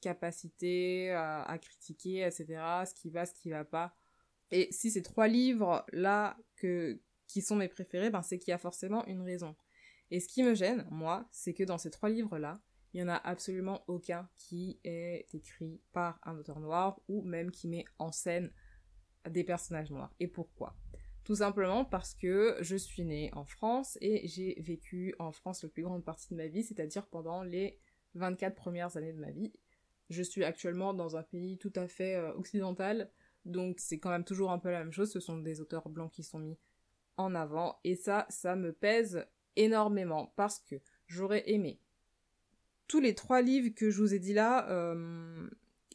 capacité 0.00 1.12
à, 1.12 1.58
critiquer, 1.58 2.26
etc., 2.26 2.44
ce 2.86 2.94
qui 2.94 3.10
va, 3.10 3.24
ce 3.24 3.34
qui 3.34 3.50
va 3.50 3.64
pas. 3.64 3.96
Et 4.50 4.68
si 4.70 4.90
ces 4.90 5.02
trois 5.02 5.28
livres 5.28 5.86
là 5.92 6.36
qui 6.56 7.40
sont 7.40 7.56
mes 7.56 7.68
préférés, 7.68 8.10
ben 8.10 8.22
c'est 8.22 8.38
qu'il 8.38 8.50
y 8.50 8.54
a 8.54 8.58
forcément 8.58 9.06
une 9.06 9.22
raison. 9.22 9.56
Et 10.10 10.20
ce 10.20 10.28
qui 10.28 10.42
me 10.42 10.54
gêne, 10.54 10.86
moi, 10.90 11.26
c'est 11.30 11.54
que 11.54 11.64
dans 11.64 11.78
ces 11.78 11.90
trois 11.90 12.10
livres-là, 12.10 12.60
il 12.92 12.98
n'y 12.98 13.08
en 13.08 13.14
a 13.14 13.16
absolument 13.16 13.82
aucun 13.86 14.28
qui 14.36 14.78
est 14.84 15.26
écrit 15.32 15.80
par 15.92 16.20
un 16.24 16.36
auteur 16.36 16.60
noir 16.60 17.00
ou 17.08 17.22
même 17.22 17.50
qui 17.50 17.66
met 17.66 17.86
en 17.98 18.12
scène 18.12 18.52
des 19.30 19.44
personnages 19.44 19.90
noirs. 19.90 20.14
Et 20.20 20.28
pourquoi? 20.28 20.76
Tout 21.24 21.36
simplement 21.36 21.84
parce 21.84 22.14
que 22.14 22.56
je 22.60 22.74
suis 22.74 23.04
née 23.04 23.30
en 23.34 23.44
France 23.44 23.96
et 24.00 24.26
j'ai 24.26 24.60
vécu 24.60 25.14
en 25.20 25.30
France 25.30 25.62
la 25.62 25.68
plus 25.68 25.84
grande 25.84 26.04
partie 26.04 26.28
de 26.30 26.34
ma 26.34 26.48
vie, 26.48 26.64
c'est-à-dire 26.64 27.06
pendant 27.06 27.42
les 27.44 27.78
24 28.14 28.56
premières 28.56 28.96
années 28.96 29.12
de 29.12 29.20
ma 29.20 29.30
vie. 29.30 29.52
Je 30.10 30.22
suis 30.22 30.44
actuellement 30.44 30.94
dans 30.94 31.16
un 31.16 31.22
pays 31.22 31.58
tout 31.58 31.72
à 31.76 31.86
fait 31.86 32.16
euh, 32.16 32.34
occidental, 32.34 33.10
donc 33.44 33.78
c'est 33.78 33.98
quand 33.98 34.10
même 34.10 34.24
toujours 34.24 34.50
un 34.50 34.58
peu 34.58 34.70
la 34.70 34.80
même 34.80 34.92
chose, 34.92 35.12
ce 35.12 35.20
sont 35.20 35.38
des 35.38 35.60
auteurs 35.60 35.88
blancs 35.88 36.10
qui 36.10 36.24
sont 36.24 36.40
mis 36.40 36.58
en 37.16 37.34
avant, 37.34 37.78
et 37.84 37.94
ça, 37.94 38.26
ça 38.28 38.56
me 38.56 38.72
pèse 38.72 39.24
énormément 39.56 40.32
parce 40.36 40.58
que 40.58 40.76
j'aurais 41.06 41.48
aimé. 41.50 41.78
Tous 42.88 43.00
les 43.00 43.14
trois 43.14 43.42
livres 43.42 43.74
que 43.74 43.90
je 43.90 43.98
vous 44.00 44.12
ai 44.12 44.18
dit 44.18 44.34
là, 44.34 44.68
euh, 44.70 45.48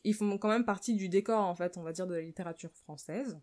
ils 0.04 0.14
font 0.14 0.38
quand 0.38 0.50
même 0.50 0.66
partie 0.66 0.96
du 0.96 1.10
décor, 1.10 1.44
en 1.44 1.54
fait, 1.54 1.78
on 1.78 1.84
va 1.84 1.92
dire, 1.92 2.08
de 2.08 2.16
la 2.16 2.22
littérature 2.22 2.72
française, 2.72 3.38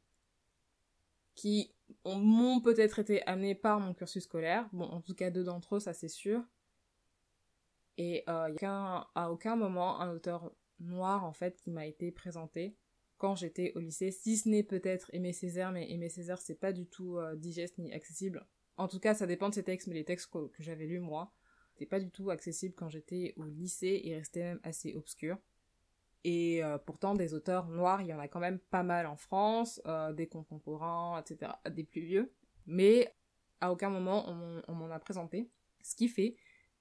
qui 1.34 1.74
m'ont 2.04 2.60
peut-être 2.60 2.98
été 2.98 3.22
amenés 3.26 3.54
par 3.54 3.80
mon 3.80 3.94
cursus 3.94 4.24
scolaire. 4.24 4.68
Bon, 4.72 4.84
en 4.84 5.00
tout 5.00 5.14
cas, 5.14 5.30
deux 5.30 5.44
d'entre 5.44 5.76
eux, 5.76 5.80
ça 5.80 5.92
c'est 5.92 6.08
sûr. 6.08 6.42
Et 7.96 8.24
euh, 8.28 8.54
a 8.62 9.10
à 9.14 9.30
aucun 9.30 9.56
moment 9.56 10.00
un 10.00 10.12
auteur 10.12 10.52
noir, 10.80 11.24
en 11.24 11.32
fait, 11.32 11.56
qui 11.56 11.70
m'a 11.70 11.86
été 11.86 12.10
présenté 12.10 12.76
quand 13.18 13.36
j'étais 13.36 13.72
au 13.76 13.78
lycée, 13.78 14.10
si 14.10 14.36
ce 14.36 14.48
n'est 14.48 14.64
peut-être 14.64 15.08
Aimé 15.12 15.32
Césaire, 15.32 15.70
mais 15.70 15.90
Aimé 15.90 16.08
Césaire, 16.08 16.40
c'est 16.40 16.58
pas 16.58 16.72
du 16.72 16.86
tout 16.86 17.16
euh, 17.16 17.36
digeste 17.36 17.78
ni 17.78 17.92
accessible 17.92 18.44
en 18.76 18.88
tout 18.88 18.98
cas, 18.98 19.14
ça 19.14 19.26
dépend 19.26 19.48
de 19.48 19.54
ces 19.54 19.62
textes, 19.62 19.86
mais 19.86 19.94
les 19.94 20.04
textes 20.04 20.30
que, 20.30 20.50
j'avais 20.58 20.86
lus 20.86 21.00
moi, 21.00 21.32
n'étaient 21.74 21.88
pas 21.88 22.00
du 22.00 22.10
tout 22.10 22.30
accessibles 22.30 22.74
quand 22.74 22.88
j'étais 22.88 23.34
au 23.36 23.44
lycée 23.44 24.00
et 24.04 24.16
restaient 24.16 24.42
même 24.42 24.60
assez 24.62 24.94
obscurs. 24.94 25.38
Et 26.24 26.64
euh, 26.64 26.78
pourtant, 26.78 27.14
des 27.14 27.34
auteurs 27.34 27.68
noirs, 27.68 28.00
il 28.00 28.08
y 28.08 28.14
en 28.14 28.18
a 28.18 28.28
quand 28.28 28.40
même 28.40 28.58
pas 28.58 28.82
mal 28.82 29.06
en 29.06 29.16
France, 29.16 29.80
euh, 29.86 30.12
des 30.12 30.26
contemporains, 30.26 31.20
etc., 31.20 31.52
des 31.70 31.84
plus 31.84 32.00
vieux. 32.00 32.32
Mais 32.66 33.14
à 33.60 33.70
aucun 33.70 33.90
moment 33.90 34.26
on 34.28 34.74
m'en 34.74 34.90
a 34.90 34.98
présenté. 34.98 35.50
Ce 35.82 35.94
qui 35.94 36.08
fait 36.08 36.36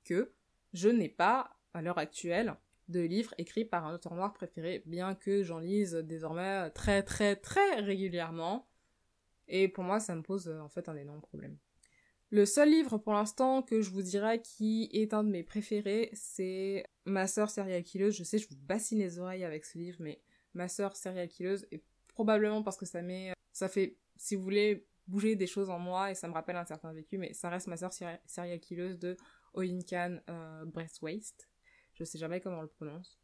que 0.06 0.34
je 0.74 0.90
n'ai 0.90 1.10
pas, 1.10 1.52
à 1.74 1.82
l'heure 1.82 1.98
actuelle, 1.98 2.56
de 2.88 3.02
livres 3.02 3.34
écrits 3.38 3.66
par 3.66 3.86
un 3.86 3.94
auteur 3.94 4.14
noir 4.14 4.34
préféré, 4.34 4.84
bien 4.86 5.16
que 5.16 5.44
j'en 5.44 5.60
lise 5.60 5.94
désormais 5.94 6.70
très 6.72 7.04
très 7.04 7.36
très 7.36 7.80
régulièrement. 7.80 8.68
Et 9.48 9.68
pour 9.68 9.84
moi, 9.84 10.00
ça 10.00 10.16
me 10.16 10.22
pose 10.22 10.50
en 10.50 10.70
fait 10.70 10.90
un 10.90 10.96
énorme 10.96 11.22
problème. 11.22 11.58
Le 12.34 12.48
seul 12.48 12.72
livre 12.72 12.98
pour 12.98 13.14
l'instant 13.14 13.62
que 13.62 13.82
je 13.82 13.92
vous 13.92 14.02
dirais 14.02 14.42
qui 14.42 14.90
est 14.92 15.14
un 15.14 15.24
de 15.24 15.30
mes 15.30 15.44
préférés, 15.44 16.10
c'est 16.14 16.84
Ma 17.06 17.28
sœur 17.28 17.52
serial 17.52 17.84
killeuse. 17.84 18.18
Je 18.18 18.24
sais, 18.24 18.40
je 18.40 18.50
vous 18.50 18.58
bassine 18.58 18.98
les 18.98 19.20
oreilles 19.20 19.44
avec 19.44 19.64
ce 19.66 19.78
livre, 19.78 19.98
mais 20.00 20.20
Ma 20.56 20.68
sœur 20.68 20.96
serial 20.96 21.28
killeuse, 21.28 21.68
et 21.72 21.84
probablement 22.08 22.64
parce 22.64 22.76
que 22.76 22.88
ça 22.88 23.04
met, 23.04 23.34
ça 23.52 23.70
fait, 23.70 24.00
si 24.16 24.34
vous 24.34 24.42
voulez, 24.42 24.88
bouger 25.06 25.36
des 25.36 25.46
choses 25.46 25.70
en 25.70 25.78
moi 25.78 26.10
et 26.10 26.16
ça 26.16 26.28
me 26.28 26.34
rappelle 26.34 26.56
un 26.56 26.66
certain 26.66 26.92
vécu, 26.92 27.20
mais 27.20 27.34
ça 27.34 27.50
reste 27.50 27.68
Ma 27.68 27.78
sœur 27.78 27.94
serial 27.94 28.60
killeuse 28.60 28.98
de 28.98 29.16
Oinkan 29.54 30.18
euh, 30.28 30.66
Breastwaist. 30.66 31.48
Je 31.94 32.04
sais 32.04 32.18
jamais 32.18 32.42
comment 32.42 32.58
on 32.58 32.64
le 32.64 32.68
prononce. 32.68 33.20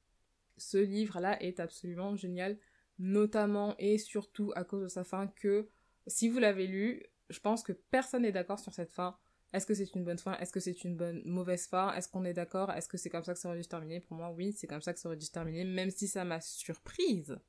Ce 0.58 0.78
livre-là 0.78 1.42
est 1.42 1.60
absolument 1.60 2.16
génial, 2.16 2.60
notamment 3.00 3.74
et 3.80 3.98
surtout 3.98 4.52
à 4.56 4.64
cause 4.64 4.84
de 4.84 4.88
sa 4.88 5.04
fin 5.04 5.26
que, 5.26 5.68
si 6.06 6.30
vous 6.30 6.38
l'avez 6.38 6.68
lu, 6.68 7.08
je 7.30 7.40
pense 7.40 7.64
que 7.64 7.72
personne 7.72 8.24
n'est 8.24 8.32
d'accord 8.32 8.60
sur 8.60 8.74
cette 8.74 8.92
fin. 8.92 9.18
Est-ce 9.52 9.66
que 9.66 9.74
c'est 9.74 9.96
une 9.96 10.04
bonne 10.04 10.20
fin? 10.20 10.38
Est-ce 10.38 10.52
que 10.52 10.60
c'est 10.60 10.84
une 10.84 10.96
bonne 10.96 11.24
mauvaise 11.26 11.68
fin? 11.68 11.94
Est-ce 11.94 12.08
qu'on 12.08 12.24
est, 12.24 12.34
d'accord? 12.34 12.72
Est-ce 12.72 12.88
que 12.88 12.98
c'est 12.98 13.10
comme 13.10 13.24
ça 13.24 13.34
que 13.34 13.40
ça 13.40 13.48
aurait 13.50 13.58
dû 13.58 13.64
se 13.64 13.70
terminer? 13.70 14.00
Pour 14.00 14.16
moi, 14.16 14.30
oui, 14.32 14.54
c'est 14.54 14.68
comme 14.68 14.82
ça 14.82 14.94
que 14.94 15.00
ça 15.00 15.10
aurait 15.10 15.18
dû 15.18 15.26
se 15.26 15.32
terminer, 15.32 15.64
même 15.64 15.90
si 15.90 16.08
ça 16.08 16.24
m'a 16.24 16.40
surprise 16.40 17.40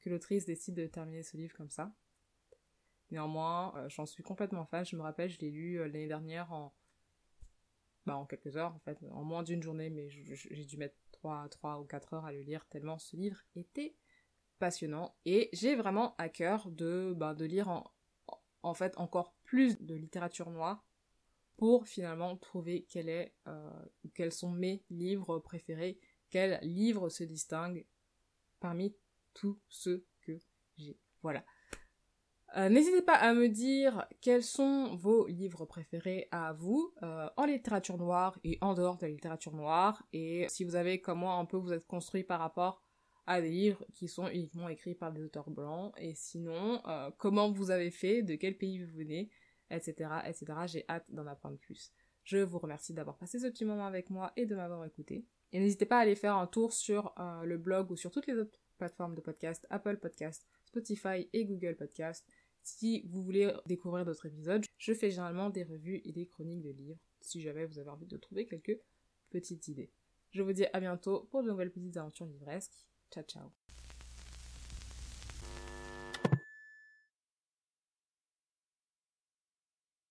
que 0.00 0.10
l'autrice 0.10 0.44
décide 0.44 0.74
de 0.74 0.86
terminer 0.86 1.22
ce 1.22 1.36
livre 1.36 1.56
comme 1.56 1.70
ça. 1.70 1.92
Néanmoins, 3.10 3.74
euh, 3.76 3.88
j'en 3.88 4.06
suis 4.06 4.22
complètement 4.22 4.66
fan. 4.66 4.84
Je 4.84 4.96
me 4.96 5.02
rappelle, 5.02 5.30
je 5.30 5.38
l'ai 5.40 5.50
lu 5.50 5.80
euh, 5.80 5.86
l'année 5.86 6.06
dernière 6.06 6.52
en, 6.52 6.74
bah, 8.06 8.16
en 8.16 8.26
quelques 8.26 8.56
heures, 8.56 8.74
en 8.74 8.80
fait, 8.80 8.98
en 9.10 9.24
moins 9.24 9.42
d'une 9.42 9.62
journée, 9.62 9.90
mais 9.90 10.08
j'ai 10.10 10.64
dû 10.64 10.76
mettre 10.76 10.96
3, 11.12 11.48
3 11.48 11.80
ou 11.80 11.84
4 11.84 12.14
heures 12.14 12.24
à 12.24 12.32
le 12.32 12.40
lire 12.40 12.66
tellement 12.66 12.98
ce 12.98 13.16
livre 13.16 13.40
était 13.56 13.96
passionnant. 14.58 15.16
Et 15.24 15.48
j'ai 15.52 15.74
vraiment 15.74 16.14
à 16.18 16.28
cœur 16.28 16.70
de, 16.70 17.14
bah, 17.16 17.34
de 17.34 17.44
lire 17.44 17.68
en, 17.68 17.90
en 18.64 18.74
fait 18.74 18.96
encore 18.98 19.34
plus 19.44 19.80
de 19.80 19.94
littérature 19.94 20.50
noire 20.50 20.84
pour 21.56 21.86
finalement 21.86 22.36
trouver 22.36 22.86
quel 22.88 23.08
est, 23.08 23.34
euh, 23.46 23.70
quels 24.14 24.32
sont 24.32 24.50
mes 24.50 24.82
livres 24.90 25.38
préférés, 25.38 25.98
quels 26.30 26.58
livres 26.62 27.08
se 27.08 27.22
distinguent 27.22 27.86
parmi 28.58 28.96
tous 29.34 29.60
ceux 29.68 30.04
que 30.22 30.38
j'ai. 30.76 30.98
Voilà. 31.22 31.44
Euh, 32.56 32.68
n'hésitez 32.68 33.02
pas 33.02 33.14
à 33.14 33.34
me 33.34 33.48
dire 33.48 34.06
quels 34.20 34.44
sont 34.44 34.94
vos 34.94 35.26
livres 35.26 35.64
préférés 35.64 36.28
à 36.30 36.52
vous 36.52 36.92
euh, 37.02 37.28
en 37.36 37.46
littérature 37.46 37.98
noire 37.98 38.38
et 38.44 38.58
en 38.60 38.74
dehors 38.74 38.96
de 38.96 39.06
la 39.06 39.12
littérature 39.12 39.54
noire 39.54 40.04
et 40.12 40.46
si 40.48 40.62
vous 40.62 40.76
avez 40.76 41.00
comme 41.00 41.18
moi 41.18 41.34
un 41.34 41.46
peu 41.46 41.56
vous 41.56 41.72
êtes 41.72 41.86
construit 41.86 42.22
par 42.22 42.38
rapport 42.38 42.83
à 43.26 43.40
des 43.40 43.50
livres 43.50 43.84
qui 43.94 44.08
sont 44.08 44.28
uniquement 44.28 44.68
écrits 44.68 44.94
par 44.94 45.12
des 45.12 45.22
auteurs 45.22 45.50
blancs, 45.50 45.92
et 45.98 46.14
sinon, 46.14 46.80
euh, 46.86 47.10
comment 47.18 47.50
vous 47.50 47.70
avez 47.70 47.90
fait, 47.90 48.22
de 48.22 48.34
quel 48.34 48.56
pays 48.56 48.82
vous 48.82 48.92
venez, 48.96 49.30
etc., 49.70 50.10
etc. 50.26 50.46
J'ai 50.66 50.84
hâte 50.88 51.06
d'en 51.08 51.26
apprendre 51.26 51.58
plus. 51.58 51.92
Je 52.24 52.38
vous 52.38 52.58
remercie 52.58 52.94
d'avoir 52.94 53.16
passé 53.16 53.38
ce 53.38 53.46
petit 53.48 53.64
moment 53.64 53.86
avec 53.86 54.10
moi 54.10 54.32
et 54.36 54.46
de 54.46 54.54
m'avoir 54.54 54.84
écouté. 54.84 55.24
Et 55.52 55.60
n'hésitez 55.60 55.86
pas 55.86 55.98
à 55.98 56.00
aller 56.00 56.16
faire 56.16 56.36
un 56.36 56.46
tour 56.46 56.72
sur 56.72 57.14
euh, 57.18 57.44
le 57.44 57.58
blog 57.58 57.90
ou 57.90 57.96
sur 57.96 58.10
toutes 58.10 58.26
les 58.26 58.34
autres 58.34 58.58
plateformes 58.78 59.14
de 59.14 59.20
podcast, 59.20 59.66
Apple 59.70 59.98
Podcast, 59.98 60.46
Spotify 60.64 61.28
et 61.32 61.44
Google 61.44 61.76
Podcast. 61.76 62.26
Si 62.62 63.02
vous 63.08 63.22
voulez 63.22 63.52
découvrir 63.66 64.04
d'autres 64.06 64.26
épisodes, 64.26 64.64
je 64.78 64.94
fais 64.94 65.10
généralement 65.10 65.50
des 65.50 65.64
revues 65.64 66.00
et 66.04 66.12
des 66.12 66.26
chroniques 66.26 66.62
de 66.62 66.70
livres, 66.70 66.98
si 67.20 67.42
jamais 67.42 67.66
vous 67.66 67.78
avez 67.78 67.90
envie 67.90 68.06
de 68.06 68.16
trouver 68.16 68.46
quelques 68.46 68.78
petites 69.30 69.68
idées. 69.68 69.90
Je 70.30 70.42
vous 70.42 70.52
dis 70.52 70.66
à 70.72 70.80
bientôt 70.80 71.28
pour 71.30 71.42
de 71.42 71.50
nouvelles 71.50 71.70
petites 71.70 71.96
aventures 71.96 72.26
livresques. 72.26 72.86
Ciao, 73.14 73.22
ciao. 73.22 73.52